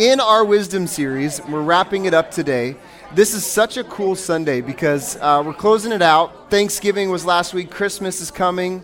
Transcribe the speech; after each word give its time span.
in 0.00 0.18
our 0.18 0.42
wisdom 0.46 0.86
series, 0.86 1.42
we're 1.46 1.60
wrapping 1.60 2.06
it 2.06 2.14
up 2.14 2.30
today. 2.30 2.74
This 3.14 3.34
is 3.34 3.44
such 3.44 3.76
a 3.76 3.84
cool 3.84 4.16
Sunday 4.16 4.62
because 4.62 5.16
uh, 5.16 5.42
we're 5.44 5.52
closing 5.52 5.92
it 5.92 6.00
out. 6.00 6.50
Thanksgiving 6.50 7.10
was 7.10 7.26
last 7.26 7.52
week, 7.52 7.70
Christmas 7.70 8.22
is 8.22 8.30
coming. 8.30 8.82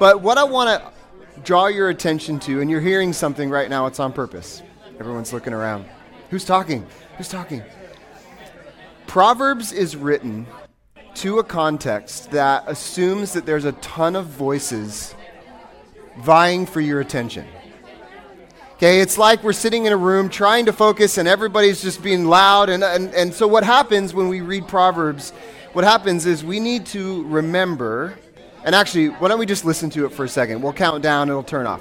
But 0.00 0.22
what 0.22 0.38
I 0.38 0.42
want 0.42 0.82
to 0.82 1.40
draw 1.42 1.68
your 1.68 1.88
attention 1.90 2.40
to, 2.40 2.60
and 2.60 2.68
you're 2.68 2.80
hearing 2.80 3.12
something 3.12 3.48
right 3.48 3.70
now, 3.70 3.86
it's 3.86 4.00
on 4.00 4.12
purpose. 4.12 4.60
Everyone's 4.98 5.32
looking 5.32 5.52
around. 5.52 5.86
Who's 6.30 6.44
talking? 6.44 6.84
Who's 7.16 7.28
talking? 7.28 7.62
Proverbs 9.06 9.70
is 9.70 9.94
written 9.94 10.48
to 11.14 11.38
a 11.38 11.44
context 11.44 12.32
that 12.32 12.64
assumes 12.66 13.32
that 13.34 13.46
there's 13.46 13.66
a 13.66 13.72
ton 13.72 14.16
of 14.16 14.26
voices 14.26 15.14
vying 16.18 16.66
for 16.66 16.80
your 16.80 17.00
attention. 17.00 17.46
Okay, 18.76 19.00
it's 19.00 19.16
like 19.16 19.42
we're 19.42 19.54
sitting 19.54 19.86
in 19.86 19.92
a 19.94 19.96
room 19.96 20.28
trying 20.28 20.66
to 20.66 20.72
focus 20.72 21.16
and 21.16 21.26
everybody's 21.26 21.80
just 21.80 22.02
being 22.02 22.26
loud. 22.26 22.68
And, 22.68 22.84
and, 22.84 23.14
and 23.14 23.32
so, 23.32 23.48
what 23.48 23.64
happens 23.64 24.12
when 24.12 24.28
we 24.28 24.42
read 24.42 24.68
Proverbs, 24.68 25.30
what 25.72 25.82
happens 25.82 26.26
is 26.26 26.44
we 26.44 26.60
need 26.60 26.84
to 26.86 27.24
remember, 27.24 28.18
and 28.64 28.74
actually, 28.74 29.08
why 29.08 29.28
don't 29.28 29.38
we 29.38 29.46
just 29.46 29.64
listen 29.64 29.88
to 29.90 30.04
it 30.04 30.10
for 30.10 30.26
a 30.26 30.28
second? 30.28 30.60
We'll 30.60 30.74
count 30.74 31.02
down, 31.02 31.30
it'll 31.30 31.42
turn 31.42 31.66
off. 31.66 31.80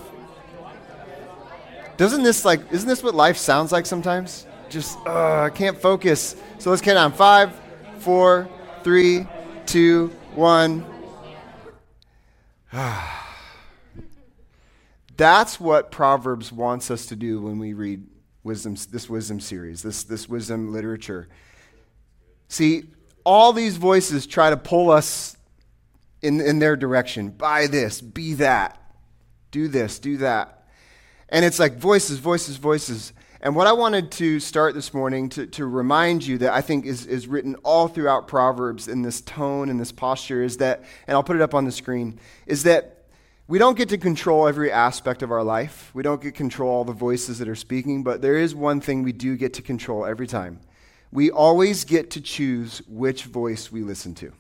Doesn't 1.97 2.23
this 2.23 2.45
like, 2.45 2.61
isn't 2.71 2.87
this 2.87 3.03
what 3.03 3.13
life 3.13 3.35
sounds 3.35 3.73
like 3.73 3.85
sometimes? 3.85 4.47
Just, 4.69 4.97
uh, 5.05 5.41
I 5.41 5.49
can't 5.49 5.77
focus. 5.77 6.37
So 6.59 6.69
let's 6.69 6.81
count 6.81 6.95
down. 6.95 7.11
Five, 7.11 7.51
four, 7.99 8.47
three, 8.83 9.27
two, 9.65 10.13
one. 10.33 10.85
That's 15.17 15.59
what 15.59 15.91
Proverbs 15.91 16.51
wants 16.51 16.91
us 16.91 17.05
to 17.07 17.15
do 17.15 17.41
when 17.41 17.57
we 17.59 17.73
read 17.73 18.05
wisdom, 18.43 18.75
this 18.91 19.09
wisdom 19.09 19.39
series, 19.39 19.81
this, 19.81 20.03
this 20.03 20.27
wisdom 20.27 20.73
literature. 20.73 21.27
See, 22.47 22.83
all 23.23 23.53
these 23.53 23.77
voices 23.77 24.27
try 24.27 24.49
to 24.49 24.57
pull 24.57 24.91
us 24.91 25.35
in, 26.21 26.41
in 26.41 26.59
their 26.59 26.75
direction. 26.75 27.29
Buy 27.29 27.67
this, 27.67 28.01
be 28.01 28.35
that, 28.35 28.79
do 29.51 29.67
this, 29.67 29.99
do 29.99 30.17
that. 30.17 30.67
And 31.29 31.43
it's 31.43 31.59
like 31.59 31.77
voices, 31.77 32.19
voices, 32.19 32.57
voices. 32.57 33.13
And 33.41 33.55
what 33.55 33.67
I 33.67 33.73
wanted 33.73 34.11
to 34.13 34.39
start 34.39 34.73
this 34.73 34.93
morning 34.93 35.29
to, 35.29 35.47
to 35.47 35.65
remind 35.65 36.25
you 36.25 36.37
that 36.39 36.53
I 36.53 36.61
think 36.61 36.85
is, 36.85 37.05
is 37.05 37.27
written 37.27 37.55
all 37.63 37.87
throughout 37.87 38.27
Proverbs 38.27 38.87
in 38.87 39.01
this 39.01 39.21
tone 39.21 39.69
and 39.69 39.79
this 39.79 39.91
posture 39.91 40.43
is 40.43 40.57
that, 40.57 40.83
and 41.07 41.15
I'll 41.15 41.23
put 41.23 41.35
it 41.35 41.41
up 41.41 41.53
on 41.53 41.65
the 41.65 41.71
screen, 41.71 42.19
is 42.47 42.63
that 42.63 42.94
we 43.47 43.59
don't 43.59 43.77
get 43.77 43.89
to 43.89 43.97
control 43.97 44.47
every 44.47 44.71
aspect 44.71 45.21
of 45.21 45.31
our 45.31 45.43
life. 45.43 45.91
We 45.93 46.01
don't 46.01 46.19
get 46.19 46.29
to 46.29 46.37
control 46.37 46.71
all 46.71 46.83
the 46.83 46.93
voices 46.93 47.37
that 47.39 47.47
are 47.47 47.55
speaking, 47.55 48.01
but 48.01 48.21
there 48.21 48.37
is 48.37 48.55
one 48.55 48.81
thing 48.81 49.03
we 49.03 49.11
do 49.11 49.37
get 49.37 49.53
to 49.55 49.61
control 49.61 50.05
every 50.05 50.25
time. 50.25 50.59
We 51.11 51.29
always 51.29 51.85
get 51.85 52.09
to 52.11 52.21
choose 52.21 52.81
which 52.87 53.25
voice 53.25 53.71
we 53.71 53.83
listen 53.83 54.15
to. 54.15 54.33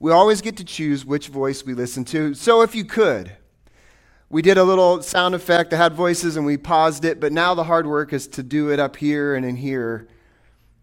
We 0.00 0.10
always 0.10 0.40
get 0.40 0.56
to 0.56 0.64
choose 0.64 1.04
which 1.06 1.28
voice 1.28 1.64
we 1.64 1.72
listen 1.72 2.04
to. 2.06 2.34
So 2.34 2.62
if 2.62 2.74
you 2.74 2.84
could, 2.84 3.30
we 4.28 4.42
did 4.42 4.58
a 4.58 4.64
little 4.64 5.00
sound 5.00 5.36
effect 5.36 5.70
that 5.70 5.76
had 5.76 5.94
voices 5.94 6.36
and 6.36 6.44
we 6.44 6.56
paused 6.56 7.04
it, 7.04 7.20
but 7.20 7.32
now 7.32 7.54
the 7.54 7.64
hard 7.64 7.86
work 7.86 8.12
is 8.12 8.26
to 8.28 8.42
do 8.42 8.72
it 8.72 8.80
up 8.80 8.96
here 8.96 9.36
and 9.36 9.46
in 9.46 9.54
here. 9.54 10.08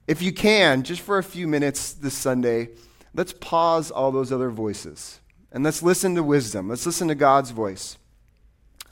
If 0.08 0.22
you 0.22 0.32
can, 0.32 0.84
just 0.84 1.02
for 1.02 1.18
a 1.18 1.24
few 1.24 1.46
minutes 1.46 1.94
this 1.94 2.14
Sunday, 2.14 2.70
let's 3.14 3.34
pause 3.34 3.92
all 3.92 4.12
those 4.12 4.32
other 4.32 4.50
voices 4.50 5.20
and 5.54 5.64
let's 5.64 5.84
listen 5.84 6.16
to 6.16 6.24
wisdom. 6.24 6.68
Let's 6.68 6.86
listen 6.86 7.08
to 7.08 7.16
God's 7.16 7.52
voice. 7.52 7.98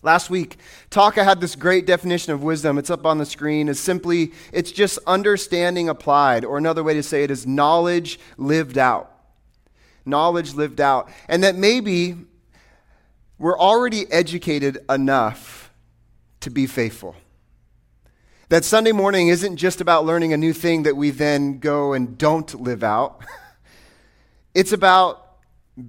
Last 0.04 0.30
week, 0.30 0.58
Taka 0.90 1.24
had 1.24 1.42
this 1.42 1.56
great 1.56 1.86
definition 1.86 2.34
of 2.34 2.44
wisdom. 2.44 2.78
It's 2.78 2.90
up 2.90 3.06
on 3.06 3.18
the 3.18 3.26
screen. 3.26 3.68
It's 3.68 3.80
simply, 3.80 4.32
it's 4.54 4.72
just 4.72 4.98
understanding 5.06 5.90
applied, 5.90 6.46
or 6.46 6.58
another 6.58 6.84
way 6.84 6.94
to 6.94 7.04
say 7.04 7.24
it 7.24 7.32
is 7.32 7.46
knowledge 7.46 8.20
lived 8.38 8.78
out. 8.78 9.12
Knowledge 10.06 10.54
lived 10.54 10.82
out. 10.82 11.10
And 11.28 11.44
that 11.44 11.56
maybe 11.56 12.16
we're 13.38 13.58
already 13.58 14.12
educated 14.12 14.80
enough 14.90 15.72
to 16.42 16.50
be 16.50 16.68
faithful. 16.68 17.16
That 18.50 18.66
Sunday 18.66 18.92
morning 18.92 19.30
isn't 19.30 19.58
just 19.58 19.82
about 19.82 20.06
learning 20.06 20.34
a 20.34 20.38
new 20.38 20.54
thing 20.54 20.84
that 20.84 20.96
we 20.96 21.12
then 21.12 21.60
go 21.60 21.94
and 21.94 22.18
don't 22.18 22.60
live 22.60 22.84
out. 22.84 23.22
it's 24.54 24.74
about 24.74 25.31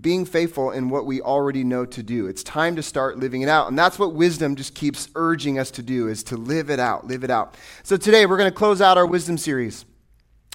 being 0.01 0.25
faithful 0.25 0.71
in 0.71 0.89
what 0.89 1.07
we 1.07 1.21
already 1.21 1.65
know 1.65 1.85
to 1.85 2.03
do. 2.03 2.27
It's 2.27 2.43
time 2.43 2.77
to 2.77 2.83
start 2.83 3.19
living 3.19 3.43
it 3.43 3.49
out. 3.49 3.69
And 3.69 3.79
that's 3.79 3.99
what 3.99 4.15
wisdom 4.15 4.55
just 4.55 4.75
keeps 4.75 5.09
urging 5.17 5.59
us 5.59 5.71
to 5.73 5.83
do 5.83 6.09
is 6.09 6.23
to 6.25 6.37
live 6.37 6.71
it 6.71 6.79
out, 6.79 7.07
live 7.07 7.25
it 7.25 7.31
out. 7.31 7.57
So 7.83 7.97
today 7.97 8.27
we're 8.27 8.37
going 8.37 8.51
to 8.51 8.57
close 8.57 8.81
out 8.81 8.97
our 8.97 9.07
wisdom 9.07 9.37
series 9.37 9.85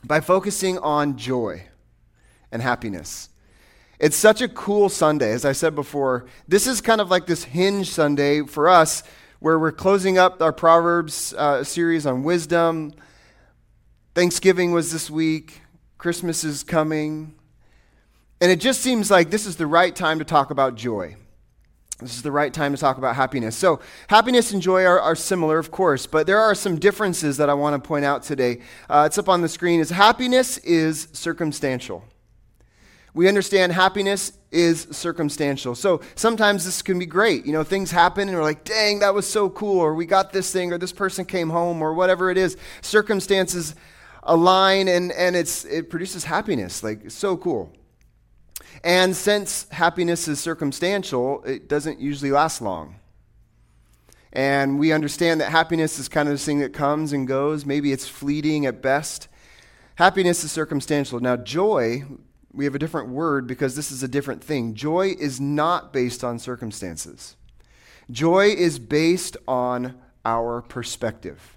by 0.04 0.22
focusing 0.22 0.78
on 0.78 1.18
joy 1.18 1.64
and 2.52 2.62
happiness. 2.62 3.30
It's 4.00 4.16
such 4.16 4.42
a 4.42 4.48
cool 4.48 4.90
Sunday, 4.90 5.32
as 5.32 5.44
I 5.44 5.52
said 5.52 5.76
before. 5.76 6.28
This 6.48 6.66
is 6.66 6.80
kind 6.82 7.02
of 7.02 7.10
like 7.10 7.26
this 7.26 7.44
hinge 7.44 7.90
Sunday 7.90 8.44
for 8.44 8.70
us 8.70 9.04
where 9.40 9.60
we're 9.60 9.72
closing 9.72 10.18
up 10.18 10.42
our 10.42 10.54
Proverbs 10.54 11.34
uh, 11.34 11.64
series 11.64 12.06
on 12.06 12.24
wisdom. 12.24 12.94
Thanksgiving 14.16 14.72
was 14.72 14.92
this 14.92 15.10
week, 15.10 15.62
Christmas 15.98 16.44
is 16.44 16.64
coming. 16.64 17.37
And 18.40 18.52
it 18.52 18.60
just 18.60 18.82
seems 18.82 19.10
like 19.10 19.30
this 19.32 19.46
is 19.46 19.56
the 19.56 19.68
right 19.68 19.96
time 19.96 20.20
to 20.20 20.26
talk 20.26 20.52
about 20.52 20.76
joy. 20.76 21.16
This 22.00 22.16
is 22.16 22.22
the 22.22 22.32
right 22.32 22.54
time 22.54 22.76
to 22.76 22.80
talk 22.80 23.00
about 23.00 23.16
happiness. 23.16 23.56
So, 23.56 23.80
happiness 24.08 24.52
and 24.52 24.62
joy 24.62 24.84
are, 24.84 25.02
are 25.02 25.16
similar, 25.16 25.58
of 25.58 25.72
course, 25.72 26.06
but 26.06 26.28
there 26.28 26.40
are 26.40 26.54
some 26.54 26.78
differences 26.78 27.38
that 27.38 27.50
I 27.50 27.56
want 27.56 27.82
to 27.82 27.88
point 27.88 28.06
out 28.06 28.22
today. 28.22 28.62
Uh, 28.88 29.06
it's 29.08 29.18
up 29.18 29.28
on 29.28 29.42
the 29.42 29.50
screen. 29.50 29.80
Is 29.80 29.90
happiness 29.90 30.60
is 30.60 31.08
circumstantial. 31.14 32.04
We 33.16 33.28
understand 33.28 33.72
happiness 33.72 34.34
is 34.52 34.88
circumstantial. 34.92 35.74
So 35.74 36.02
sometimes 36.14 36.66
this 36.66 36.84
can 36.84 37.00
be 37.00 37.08
great. 37.08 37.48
You 37.48 37.54
know, 37.54 37.64
things 37.64 37.90
happen 37.90 38.30
and 38.30 38.38
we're 38.38 38.44
like, 38.44 38.64
dang, 38.64 39.00
that 39.00 39.16
was 39.16 39.28
so 39.28 39.50
cool, 39.50 39.80
or 39.80 39.96
we 39.96 40.06
got 40.06 40.32
this 40.32 40.54
thing, 40.54 40.72
or 40.72 40.78
this 40.78 40.92
person 40.92 41.26
came 41.26 41.50
home, 41.50 41.82
or 41.82 41.96
whatever 41.96 42.30
it 42.30 42.38
is. 42.38 42.58
Circumstances 42.82 43.74
align 44.22 44.88
and, 44.88 45.12
and 45.14 45.36
it's, 45.36 45.66
it 45.66 45.90
produces 45.90 46.26
happiness. 46.26 46.84
Like, 46.84 47.10
so 47.10 47.36
cool. 47.38 47.74
And 48.84 49.16
since 49.16 49.68
happiness 49.70 50.28
is 50.28 50.40
circumstantial, 50.40 51.44
it 51.44 51.68
doesn't 51.68 52.00
usually 52.00 52.32
last 52.32 52.62
long. 52.62 52.96
And 54.34 54.78
we 54.78 54.92
understand 54.92 55.42
that 55.42 55.52
happiness 55.52 55.98
is 56.00 56.08
kind 56.08 56.28
of 56.28 56.34
this 56.34 56.46
thing 56.46 56.60
that 56.60 56.74
comes 56.74 57.14
and 57.14 57.28
goes. 57.28 57.66
Maybe 57.66 57.92
it's 57.92 58.08
fleeting 58.08 58.66
at 58.66 58.82
best. 58.82 59.28
Happiness 59.96 60.44
is 60.44 60.52
circumstantial. 60.52 61.20
Now, 61.20 61.38
joy, 61.38 62.04
we 62.54 62.66
have 62.66 62.76
a 62.76 62.80
different 62.80 63.10
word 63.10 63.48
because 63.48 63.76
this 63.76 63.92
is 63.92 64.04
a 64.04 64.08
different 64.08 64.44
thing. 64.44 64.76
Joy 64.76 65.16
is 65.18 65.40
not 65.40 65.92
based 65.92 66.24
on 66.24 66.40
circumstances, 66.40 67.36
joy 68.12 68.48
is 68.48 68.80
based 68.80 69.38
on 69.48 70.00
our 70.26 70.62
perspective. 70.62 71.54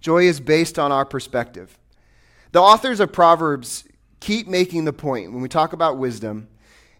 Joy 0.00 0.24
is 0.24 0.40
based 0.40 0.80
on 0.80 0.90
our 0.90 1.04
perspective. 1.04 1.78
The 2.50 2.60
authors 2.60 2.98
of 2.98 3.12
Proverbs 3.12 3.84
keep 4.22 4.46
making 4.46 4.84
the 4.84 4.92
point 4.92 5.32
when 5.32 5.42
we 5.42 5.48
talk 5.48 5.72
about 5.72 5.98
wisdom 5.98 6.46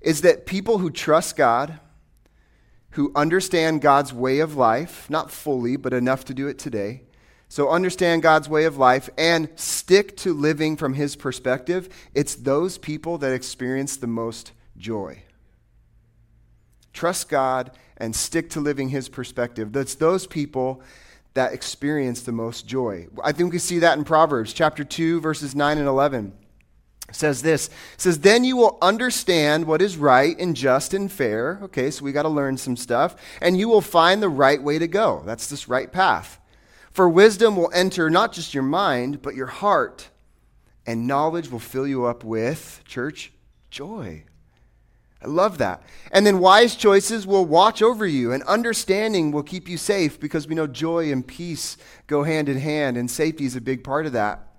is 0.00 0.22
that 0.22 0.44
people 0.44 0.78
who 0.78 0.90
trust 0.90 1.36
God, 1.36 1.78
who 2.90 3.12
understand 3.14 3.80
God's 3.80 4.12
way 4.12 4.40
of 4.40 4.56
life, 4.56 5.08
not 5.08 5.30
fully, 5.30 5.76
but 5.76 5.92
enough 5.94 6.24
to 6.24 6.34
do 6.34 6.48
it 6.48 6.58
today, 6.58 7.02
so 7.48 7.70
understand 7.70 8.22
God's 8.22 8.48
way 8.48 8.64
of 8.64 8.76
life 8.76 9.08
and 9.16 9.48
stick 9.54 10.16
to 10.18 10.34
living 10.34 10.76
from 10.76 10.94
His 10.94 11.14
perspective, 11.14 11.88
it's 12.12 12.34
those 12.34 12.76
people 12.76 13.18
that 13.18 13.32
experience 13.32 13.96
the 13.96 14.08
most 14.08 14.50
joy. 14.76 15.22
Trust 16.92 17.28
God 17.28 17.70
and 17.98 18.16
stick 18.16 18.50
to 18.50 18.60
living 18.60 18.88
His 18.88 19.08
perspective. 19.08 19.72
That's 19.72 19.94
those 19.94 20.26
people 20.26 20.82
that 21.34 21.52
experience 21.52 22.22
the 22.22 22.32
most 22.32 22.66
joy. 22.66 23.06
I 23.22 23.30
think 23.30 23.52
we 23.52 23.60
see 23.60 23.78
that 23.78 23.96
in 23.96 24.02
Proverbs 24.02 24.52
chapter 24.52 24.82
2, 24.82 25.20
verses 25.20 25.54
9 25.54 25.78
and 25.78 25.86
11 25.86 26.32
says 27.12 27.42
this. 27.42 27.70
Says 27.96 28.20
then 28.20 28.44
you 28.44 28.56
will 28.56 28.78
understand 28.82 29.66
what 29.66 29.82
is 29.82 29.96
right 29.96 30.38
and 30.38 30.56
just 30.56 30.94
and 30.94 31.10
fair. 31.10 31.60
Okay 31.62 31.90
so 31.90 32.04
we 32.04 32.12
got 32.12 32.22
to 32.22 32.28
learn 32.28 32.56
some 32.56 32.76
stuff. 32.76 33.16
And 33.40 33.58
you 33.58 33.68
will 33.68 33.80
find 33.80 34.22
the 34.22 34.28
right 34.28 34.62
way 34.62 34.78
to 34.78 34.88
go. 34.88 35.22
That's 35.24 35.48
this 35.48 35.68
right 35.68 35.90
path. 35.90 36.40
For 36.92 37.08
wisdom 37.08 37.56
will 37.56 37.70
enter 37.74 38.10
not 38.10 38.32
just 38.32 38.54
your 38.54 38.62
mind 38.62 39.22
but 39.22 39.34
your 39.34 39.46
heart 39.46 40.08
and 40.86 41.06
knowledge 41.06 41.50
will 41.50 41.60
fill 41.60 41.86
you 41.86 42.04
up 42.04 42.24
with 42.24 42.82
church 42.84 43.32
joy. 43.70 44.24
I 45.22 45.28
love 45.28 45.58
that. 45.58 45.82
And 46.10 46.26
then 46.26 46.40
wise 46.40 46.74
choices 46.74 47.26
will 47.26 47.46
watch 47.46 47.80
over 47.80 48.04
you 48.04 48.32
and 48.32 48.42
understanding 48.42 49.30
will 49.30 49.44
keep 49.44 49.68
you 49.68 49.76
safe 49.76 50.18
because 50.18 50.48
we 50.48 50.56
know 50.56 50.66
joy 50.66 51.12
and 51.12 51.24
peace 51.24 51.76
go 52.08 52.24
hand 52.24 52.48
in 52.48 52.58
hand 52.58 52.96
and 52.96 53.08
safety 53.08 53.44
is 53.44 53.54
a 53.54 53.60
big 53.60 53.84
part 53.84 54.06
of 54.06 54.12
that 54.12 54.51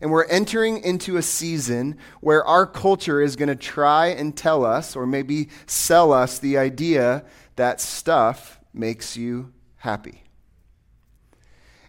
and 0.00 0.10
we're 0.10 0.24
entering 0.24 0.82
into 0.82 1.16
a 1.16 1.22
season 1.22 1.98
where 2.20 2.44
our 2.44 2.66
culture 2.66 3.20
is 3.20 3.36
going 3.36 3.48
to 3.48 3.56
try 3.56 4.06
and 4.06 4.36
tell 4.36 4.64
us, 4.64 4.96
or 4.96 5.06
maybe 5.06 5.48
sell 5.66 6.12
us, 6.12 6.38
the 6.38 6.56
idea 6.56 7.24
that 7.56 7.80
stuff 7.80 8.60
makes 8.72 9.16
you 9.16 9.52
happy. 9.76 10.22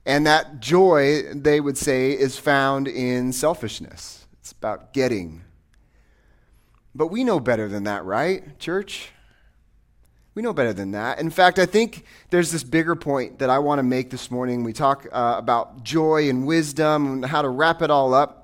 And 0.06 0.26
that 0.26 0.60
joy, 0.60 1.24
they 1.34 1.62
would 1.62 1.78
say, 1.78 2.12
is 2.12 2.38
found 2.38 2.88
in 2.88 3.32
selfishness. 3.32 4.26
It's 4.40 4.52
about 4.52 4.94
getting. 4.94 5.44
But 6.94 7.08
we 7.08 7.24
know 7.24 7.40
better 7.40 7.70
than 7.70 7.84
that, 7.84 8.04
right, 8.04 8.60
church? 8.60 9.12
We 10.34 10.42
know 10.42 10.54
better 10.54 10.72
than 10.72 10.92
that. 10.92 11.20
In 11.20 11.30
fact, 11.30 11.60
I 11.60 11.66
think 11.66 12.06
there's 12.30 12.52
this 12.52 12.64
bigger 12.64 12.96
point 12.96 13.40
that 13.40 13.50
I 13.50 13.60
want 13.60 13.80
to 13.80 13.84
make 13.84 14.10
this 14.10 14.32
morning. 14.32 14.64
We 14.64 14.72
talk 14.72 15.06
uh, 15.12 15.36
about 15.38 15.84
joy 15.84 16.30
and 16.30 16.48
wisdom 16.48 17.06
and 17.08 17.26
how 17.26 17.42
to 17.42 17.50
wrap 17.50 17.82
it 17.82 17.92
all 17.92 18.14
up. 18.14 18.38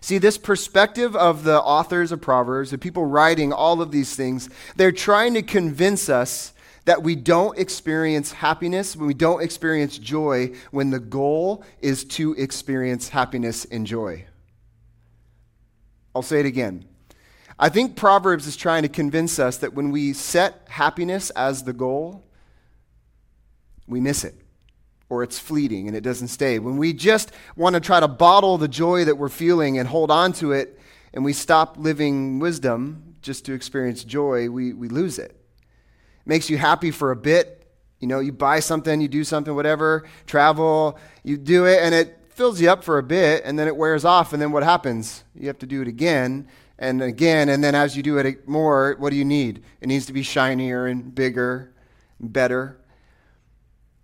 See, 0.00 0.18
this 0.18 0.38
perspective 0.38 1.16
of 1.16 1.42
the 1.42 1.60
authors 1.60 2.12
of 2.12 2.20
Proverbs, 2.20 2.70
the 2.70 2.78
people 2.78 3.04
writing 3.04 3.52
all 3.52 3.82
of 3.82 3.90
these 3.90 4.14
things, 4.14 4.48
they're 4.76 4.92
trying 4.92 5.34
to 5.34 5.42
convince 5.42 6.08
us 6.08 6.52
that 6.84 7.02
we 7.02 7.16
don't 7.16 7.58
experience 7.58 8.32
happiness, 8.32 8.96
when 8.96 9.08
we 9.08 9.14
don't 9.14 9.42
experience 9.42 9.98
joy, 9.98 10.52
when 10.70 10.90
the 10.90 11.00
goal 11.00 11.64
is 11.80 12.04
to 12.04 12.34
experience 12.34 13.08
happiness 13.08 13.64
and 13.64 13.86
joy. 13.86 14.24
I'll 16.14 16.22
say 16.22 16.40
it 16.40 16.46
again. 16.46 16.84
I 17.60 17.68
think 17.68 17.96
Proverbs 17.96 18.46
is 18.46 18.56
trying 18.56 18.82
to 18.82 18.88
convince 18.88 19.38
us 19.38 19.56
that 19.58 19.74
when 19.74 19.90
we 19.90 20.12
set 20.12 20.62
happiness 20.68 21.30
as 21.30 21.64
the 21.64 21.72
goal, 21.72 22.24
we 23.88 24.00
miss 24.00 24.22
it 24.22 24.36
or 25.08 25.22
it's 25.24 25.38
fleeting 25.38 25.88
and 25.88 25.96
it 25.96 26.02
doesn't 26.02 26.28
stay. 26.28 26.58
When 26.60 26.76
we 26.76 26.92
just 26.92 27.32
want 27.56 27.74
to 27.74 27.80
try 27.80 27.98
to 27.98 28.06
bottle 28.06 28.58
the 28.58 28.68
joy 28.68 29.06
that 29.06 29.16
we're 29.16 29.28
feeling 29.28 29.78
and 29.78 29.88
hold 29.88 30.10
on 30.10 30.32
to 30.34 30.52
it 30.52 30.78
and 31.12 31.24
we 31.24 31.32
stop 31.32 31.76
living 31.78 32.38
wisdom 32.38 33.16
just 33.22 33.44
to 33.46 33.54
experience 33.54 34.04
joy, 34.04 34.48
we, 34.48 34.72
we 34.72 34.88
lose 34.88 35.18
it. 35.18 35.30
It 35.30 36.26
makes 36.26 36.48
you 36.48 36.58
happy 36.58 36.92
for 36.92 37.10
a 37.10 37.16
bit. 37.16 37.54
You 37.98 38.06
know, 38.06 38.20
you 38.20 38.30
buy 38.30 38.60
something, 38.60 39.00
you 39.00 39.08
do 39.08 39.24
something, 39.24 39.56
whatever, 39.56 40.04
travel, 40.26 40.96
you 41.24 41.36
do 41.36 41.66
it, 41.66 41.80
and 41.82 41.92
it 41.92 42.16
fills 42.28 42.60
you 42.60 42.70
up 42.70 42.84
for 42.84 42.98
a 42.98 43.02
bit, 43.02 43.42
and 43.44 43.58
then 43.58 43.66
it 43.66 43.74
wears 43.74 44.04
off, 44.04 44.32
and 44.32 44.40
then 44.40 44.52
what 44.52 44.62
happens? 44.62 45.24
You 45.34 45.48
have 45.48 45.58
to 45.58 45.66
do 45.66 45.82
it 45.82 45.88
again 45.88 46.46
and 46.78 47.02
again, 47.02 47.48
and 47.48 47.62
then 47.62 47.74
as 47.74 47.96
you 47.96 48.02
do 48.02 48.18
it 48.18 48.48
more, 48.48 48.94
what 48.98 49.10
do 49.10 49.16
you 49.16 49.24
need? 49.24 49.64
It 49.80 49.88
needs 49.88 50.06
to 50.06 50.12
be 50.12 50.22
shinier 50.22 50.86
and 50.86 51.12
bigger 51.14 51.72
and 52.20 52.32
better. 52.32 52.78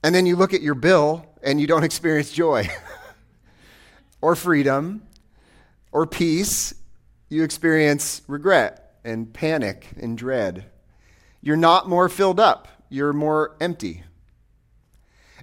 And 0.02 0.14
then 0.14 0.26
you 0.26 0.36
look 0.36 0.52
at 0.52 0.60
your 0.60 0.74
bill 0.74 1.24
and 1.42 1.60
you 1.60 1.66
don't 1.66 1.84
experience 1.90 2.32
joy 2.32 2.68
or 4.20 4.34
freedom 4.34 5.02
or 5.92 6.06
peace. 6.06 6.74
You 7.28 7.44
experience 7.44 8.22
regret 8.26 8.96
and 9.04 9.32
panic 9.32 9.88
and 10.00 10.18
dread. 10.18 10.66
You're 11.40 11.56
not 11.56 11.88
more 11.88 12.08
filled 12.08 12.40
up, 12.40 12.68
you're 12.88 13.12
more 13.12 13.56
empty. 13.60 14.02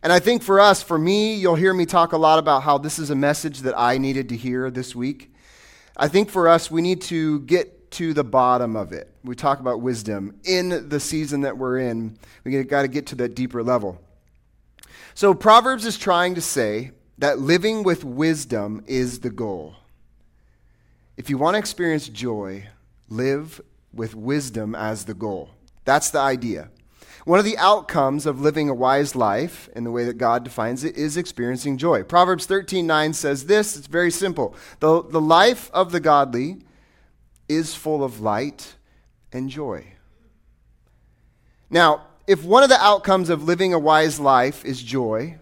And 0.03 0.11
I 0.11 0.19
think 0.19 0.41
for 0.41 0.59
us, 0.59 0.81
for 0.81 0.97
me, 0.97 1.35
you'll 1.35 1.55
hear 1.55 1.73
me 1.75 1.85
talk 1.85 2.11
a 2.11 2.17
lot 2.17 2.39
about 2.39 2.63
how 2.63 2.79
this 2.79 2.97
is 2.97 3.11
a 3.11 3.15
message 3.15 3.59
that 3.59 3.77
I 3.77 3.99
needed 3.99 4.29
to 4.29 4.35
hear 4.35 4.71
this 4.71 4.95
week. 4.95 5.30
I 5.97 6.07
think 6.07 6.29
for 6.29 6.47
us, 6.47 6.71
we 6.71 6.81
need 6.81 7.01
to 7.03 7.41
get 7.41 7.91
to 7.91 8.13
the 8.13 8.23
bottom 8.23 8.75
of 8.75 8.93
it. 8.93 9.13
We 9.23 9.35
talk 9.35 9.59
about 9.59 9.81
wisdom 9.81 10.39
in 10.45 10.89
the 10.89 10.99
season 10.99 11.41
that 11.41 11.57
we're 11.57 11.79
in. 11.79 12.17
We 12.43 12.63
got 12.63 12.83
to 12.83 12.87
get 12.87 13.07
to 13.07 13.15
that 13.15 13.35
deeper 13.35 13.61
level. 13.61 14.01
So, 15.13 15.33
Proverbs 15.33 15.85
is 15.85 15.97
trying 15.97 16.35
to 16.35 16.41
say 16.41 16.91
that 17.17 17.39
living 17.39 17.83
with 17.83 18.03
wisdom 18.03 18.83
is 18.87 19.19
the 19.19 19.29
goal. 19.29 19.75
If 21.17 21.29
you 21.29 21.37
want 21.37 21.55
to 21.55 21.59
experience 21.59 22.07
joy, 22.07 22.67
live 23.09 23.61
with 23.93 24.15
wisdom 24.15 24.73
as 24.73 25.05
the 25.05 25.13
goal. 25.13 25.49
That's 25.83 26.09
the 26.09 26.19
idea. 26.19 26.69
One 27.25 27.39
of 27.39 27.45
the 27.45 27.57
outcomes 27.57 28.25
of 28.25 28.41
living 28.41 28.69
a 28.69 28.73
wise 28.73 29.15
life, 29.15 29.69
in 29.75 29.83
the 29.83 29.91
way 29.91 30.05
that 30.05 30.17
God 30.17 30.43
defines 30.43 30.83
it, 30.83 30.97
is 30.97 31.17
experiencing 31.17 31.77
joy. 31.77 32.03
Proverbs 32.03 32.45
13 32.45 32.87
9 32.87 33.13
says 33.13 33.45
this 33.45 33.77
it's 33.77 33.87
very 33.87 34.11
simple. 34.11 34.55
The, 34.79 35.03
the 35.03 35.21
life 35.21 35.69
of 35.73 35.91
the 35.91 35.99
godly 35.99 36.59
is 37.47 37.75
full 37.75 38.03
of 38.03 38.21
light 38.21 38.75
and 39.31 39.49
joy. 39.49 39.85
Now, 41.69 42.07
if 42.27 42.43
one 42.43 42.63
of 42.63 42.69
the 42.69 42.83
outcomes 42.83 43.29
of 43.29 43.43
living 43.43 43.73
a 43.73 43.79
wise 43.79 44.19
life 44.19 44.65
is 44.65 44.81
joy, 44.81 45.37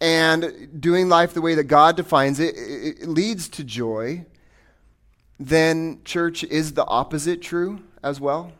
and 0.00 0.80
doing 0.80 1.08
life 1.08 1.34
the 1.34 1.40
way 1.40 1.54
that 1.54 1.64
God 1.64 1.96
defines 1.96 2.38
it, 2.40 2.54
it 2.56 3.08
leads 3.08 3.48
to 3.50 3.64
joy, 3.64 4.24
then, 5.40 6.00
church, 6.04 6.44
is 6.44 6.74
the 6.74 6.84
opposite 6.86 7.42
true 7.42 7.80
as 8.02 8.20
well? 8.20 8.52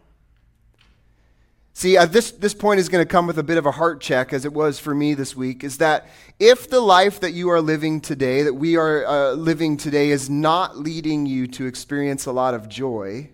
See, 1.78 1.96
uh, 1.96 2.06
this, 2.06 2.32
this 2.32 2.54
point 2.54 2.80
is 2.80 2.88
going 2.88 3.02
to 3.02 3.08
come 3.08 3.28
with 3.28 3.38
a 3.38 3.44
bit 3.44 3.56
of 3.56 3.64
a 3.64 3.70
heart 3.70 4.00
check, 4.00 4.32
as 4.32 4.44
it 4.44 4.52
was 4.52 4.80
for 4.80 4.96
me 4.96 5.14
this 5.14 5.36
week, 5.36 5.62
is 5.62 5.78
that 5.78 6.08
if 6.40 6.69
the 6.69 6.80
life 6.80 7.20
that 7.20 7.34
you 7.34 7.50
are 7.50 7.60
living 7.60 8.00
today, 8.00 8.42
that 8.42 8.54
we 8.54 8.76
are 8.76 9.06
uh, 9.06 9.32
living 9.34 9.76
today, 9.76 10.10
is 10.10 10.28
not 10.28 10.76
leading 10.76 11.25
you 11.25 11.46
to 11.46 11.66
experience 11.66 12.26
a 12.26 12.32
lot 12.32 12.52
of 12.52 12.69
joy, 12.69 13.30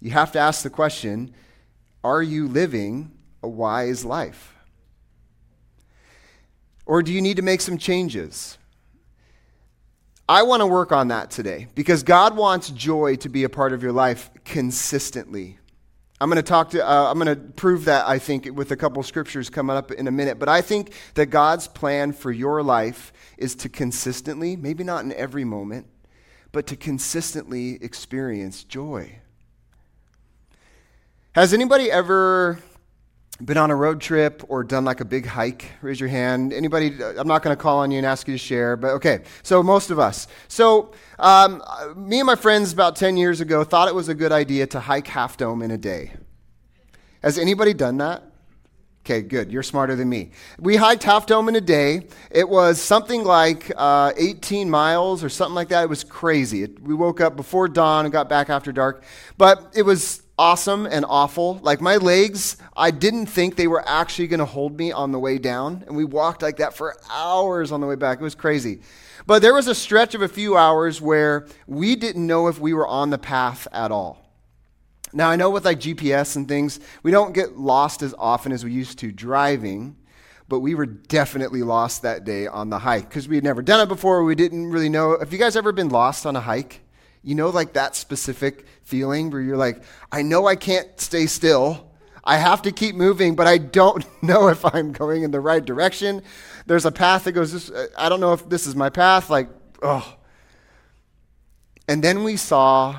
you 0.00 0.12
have 0.12 0.30
to 0.30 0.38
ask 0.38 0.62
the 0.62 0.70
question 0.70 1.34
are 2.04 2.22
you 2.22 2.46
living 2.46 3.10
a 3.42 3.48
wise 3.48 4.04
life? 4.04 4.54
Or 6.86 7.02
do 7.02 7.12
you 7.12 7.20
need 7.20 7.38
to 7.38 7.42
make 7.42 7.60
some 7.60 7.76
changes? 7.76 8.56
I 10.28 10.44
want 10.44 10.60
to 10.60 10.66
work 10.68 10.92
on 10.92 11.08
that 11.08 11.32
today 11.32 11.66
because 11.74 12.04
God 12.04 12.36
wants 12.36 12.70
joy 12.70 13.16
to 13.16 13.28
be 13.28 13.42
a 13.42 13.48
part 13.48 13.72
of 13.72 13.82
your 13.82 13.90
life 13.90 14.30
consistently. 14.44 15.58
I'm 16.20 16.30
going 16.30 16.36
to 16.36 16.48
talk 16.48 16.70
to, 16.70 16.88
uh, 16.88 17.10
I'm 17.10 17.18
going 17.18 17.34
to 17.34 17.52
prove 17.52 17.86
that, 17.86 18.06
I 18.06 18.18
think, 18.18 18.48
with 18.52 18.70
a 18.70 18.76
couple 18.76 19.02
scriptures 19.02 19.50
coming 19.50 19.76
up 19.76 19.90
in 19.90 20.06
a 20.06 20.12
minute. 20.12 20.38
But 20.38 20.48
I 20.48 20.60
think 20.60 20.92
that 21.14 21.26
God's 21.26 21.66
plan 21.66 22.12
for 22.12 22.30
your 22.30 22.62
life 22.62 23.12
is 23.36 23.54
to 23.56 23.68
consistently, 23.68 24.54
maybe 24.54 24.84
not 24.84 25.04
in 25.04 25.12
every 25.12 25.44
moment, 25.44 25.86
but 26.52 26.66
to 26.68 26.76
consistently 26.76 27.82
experience 27.82 28.62
joy. 28.62 29.18
Has 31.32 31.52
anybody 31.52 31.90
ever 31.90 32.60
been 33.42 33.56
on 33.56 33.70
a 33.70 33.76
road 33.76 34.00
trip 34.00 34.44
or 34.48 34.62
done 34.62 34.84
like 34.84 35.00
a 35.00 35.04
big 35.04 35.26
hike? 35.26 35.72
Raise 35.82 35.98
your 35.98 36.08
hand. 36.08 36.52
Anybody? 36.52 36.94
I'm 37.02 37.26
not 37.26 37.42
going 37.42 37.56
to 37.56 37.60
call 37.60 37.78
on 37.78 37.90
you 37.90 37.98
and 37.98 38.06
ask 38.06 38.28
you 38.28 38.34
to 38.34 38.38
share, 38.38 38.76
but 38.76 38.92
okay. 38.92 39.20
So 39.42 39.62
most 39.62 39.90
of 39.90 39.98
us. 39.98 40.26
So 40.48 40.92
um, 41.18 41.62
me 41.96 42.20
and 42.20 42.26
my 42.26 42.36
friends 42.36 42.72
about 42.72 42.96
10 42.96 43.16
years 43.16 43.40
ago 43.40 43.64
thought 43.64 43.88
it 43.88 43.94
was 43.94 44.08
a 44.08 44.14
good 44.14 44.32
idea 44.32 44.66
to 44.68 44.80
hike 44.80 45.06
Half 45.06 45.36
Dome 45.36 45.62
in 45.62 45.70
a 45.70 45.78
day. 45.78 46.12
Has 47.22 47.38
anybody 47.38 47.74
done 47.74 47.98
that? 47.98 48.22
Okay, 49.04 49.20
good. 49.20 49.52
You're 49.52 49.62
smarter 49.62 49.96
than 49.96 50.08
me. 50.08 50.30
We 50.58 50.76
hiked 50.76 51.02
Half 51.02 51.26
Dome 51.26 51.50
in 51.50 51.56
a 51.56 51.60
day. 51.60 52.06
It 52.30 52.48
was 52.48 52.80
something 52.80 53.22
like 53.22 53.70
uh, 53.76 54.12
18 54.16 54.70
miles 54.70 55.22
or 55.22 55.28
something 55.28 55.54
like 55.54 55.68
that. 55.68 55.82
It 55.82 55.90
was 55.90 56.04
crazy. 56.04 56.62
It, 56.62 56.82
we 56.82 56.94
woke 56.94 57.20
up 57.20 57.36
before 57.36 57.68
dawn 57.68 58.06
and 58.06 58.12
got 58.12 58.30
back 58.30 58.48
after 58.48 58.72
dark. 58.72 59.04
But 59.36 59.74
it 59.76 59.82
was 59.82 60.22
awesome 60.38 60.86
and 60.86 61.04
awful. 61.08 61.58
Like 61.62 61.80
my 61.80 61.96
legs, 61.96 62.56
I 62.76 62.90
didn't 62.90 63.26
think 63.26 63.56
they 63.56 63.68
were 63.68 63.86
actually 63.88 64.26
going 64.26 64.40
to 64.40 64.46
hold 64.46 64.76
me 64.76 64.92
on 64.92 65.12
the 65.12 65.18
way 65.18 65.38
down. 65.38 65.84
And 65.86 65.96
we 65.96 66.04
walked 66.04 66.42
like 66.42 66.56
that 66.56 66.74
for 66.74 66.96
hours 67.10 67.72
on 67.72 67.80
the 67.80 67.86
way 67.86 67.96
back. 67.96 68.20
It 68.20 68.24
was 68.24 68.34
crazy. 68.34 68.80
But 69.26 69.42
there 69.42 69.54
was 69.54 69.68
a 69.68 69.74
stretch 69.74 70.14
of 70.14 70.22
a 70.22 70.28
few 70.28 70.56
hours 70.56 71.00
where 71.00 71.46
we 71.66 71.96
didn't 71.96 72.26
know 72.26 72.48
if 72.48 72.58
we 72.58 72.74
were 72.74 72.86
on 72.86 73.10
the 73.10 73.18
path 73.18 73.66
at 73.72 73.90
all. 73.90 74.20
Now, 75.12 75.30
I 75.30 75.36
know 75.36 75.50
with 75.50 75.64
like 75.64 75.78
GPS 75.78 76.34
and 76.34 76.48
things, 76.48 76.80
we 77.04 77.12
don't 77.12 77.32
get 77.32 77.56
lost 77.56 78.02
as 78.02 78.14
often 78.18 78.50
as 78.50 78.64
we 78.64 78.72
used 78.72 78.98
to 78.98 79.12
driving, 79.12 79.96
but 80.48 80.58
we 80.58 80.74
were 80.74 80.86
definitely 80.86 81.62
lost 81.62 82.02
that 82.02 82.24
day 82.24 82.48
on 82.48 82.68
the 82.68 82.80
hike 82.80 83.08
because 83.08 83.28
we 83.28 83.36
had 83.36 83.44
never 83.44 83.62
done 83.62 83.80
it 83.80 83.88
before. 83.88 84.24
We 84.24 84.34
didn't 84.34 84.70
really 84.70 84.88
know. 84.88 85.16
Have 85.18 85.32
you 85.32 85.38
guys 85.38 85.54
ever 85.54 85.70
been 85.70 85.88
lost 85.88 86.26
on 86.26 86.34
a 86.34 86.40
hike? 86.40 86.83
You 87.24 87.34
know, 87.34 87.48
like 87.48 87.72
that 87.72 87.96
specific 87.96 88.66
feeling 88.82 89.30
where 89.30 89.40
you're 89.40 89.56
like, 89.56 89.82
I 90.12 90.22
know 90.22 90.46
I 90.46 90.56
can't 90.56 91.00
stay 91.00 91.26
still. 91.26 91.90
I 92.22 92.36
have 92.36 92.62
to 92.62 92.72
keep 92.72 92.94
moving, 92.94 93.34
but 93.34 93.46
I 93.46 93.58
don't 93.58 94.04
know 94.22 94.48
if 94.48 94.64
I'm 94.64 94.92
going 94.92 95.22
in 95.22 95.30
the 95.30 95.40
right 95.40 95.64
direction. 95.64 96.22
There's 96.66 96.84
a 96.84 96.92
path 96.92 97.24
that 97.24 97.32
goes 97.32 97.52
this, 97.52 97.70
I 97.96 98.08
don't 98.08 98.20
know 98.20 98.34
if 98.34 98.48
this 98.48 98.66
is 98.66 98.76
my 98.76 98.90
path. 98.90 99.30
Like, 99.30 99.48
oh. 99.82 100.16
And 101.88 102.04
then 102.04 102.24
we 102.24 102.36
saw 102.36 102.98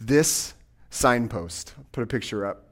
this 0.00 0.54
signpost. 0.90 1.74
Put 1.92 2.02
a 2.02 2.06
picture 2.06 2.46
up. 2.46 2.64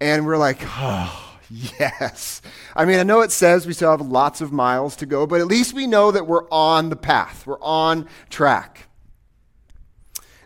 And 0.00 0.26
we're 0.26 0.36
like, 0.36 0.58
oh, 0.62 1.38
yes. 1.48 2.42
I 2.76 2.84
mean, 2.84 2.98
I 2.98 3.02
know 3.02 3.20
it 3.20 3.32
says 3.32 3.66
we 3.66 3.72
still 3.72 3.90
have 3.90 4.00
lots 4.00 4.40
of 4.40 4.52
miles 4.52 4.96
to 4.96 5.06
go, 5.06 5.26
but 5.26 5.40
at 5.40 5.46
least 5.46 5.74
we 5.74 5.86
know 5.86 6.10
that 6.10 6.26
we're 6.26 6.48
on 6.50 6.90
the 6.90 6.96
path, 6.96 7.46
we're 7.46 7.60
on 7.60 8.08
track. 8.28 8.88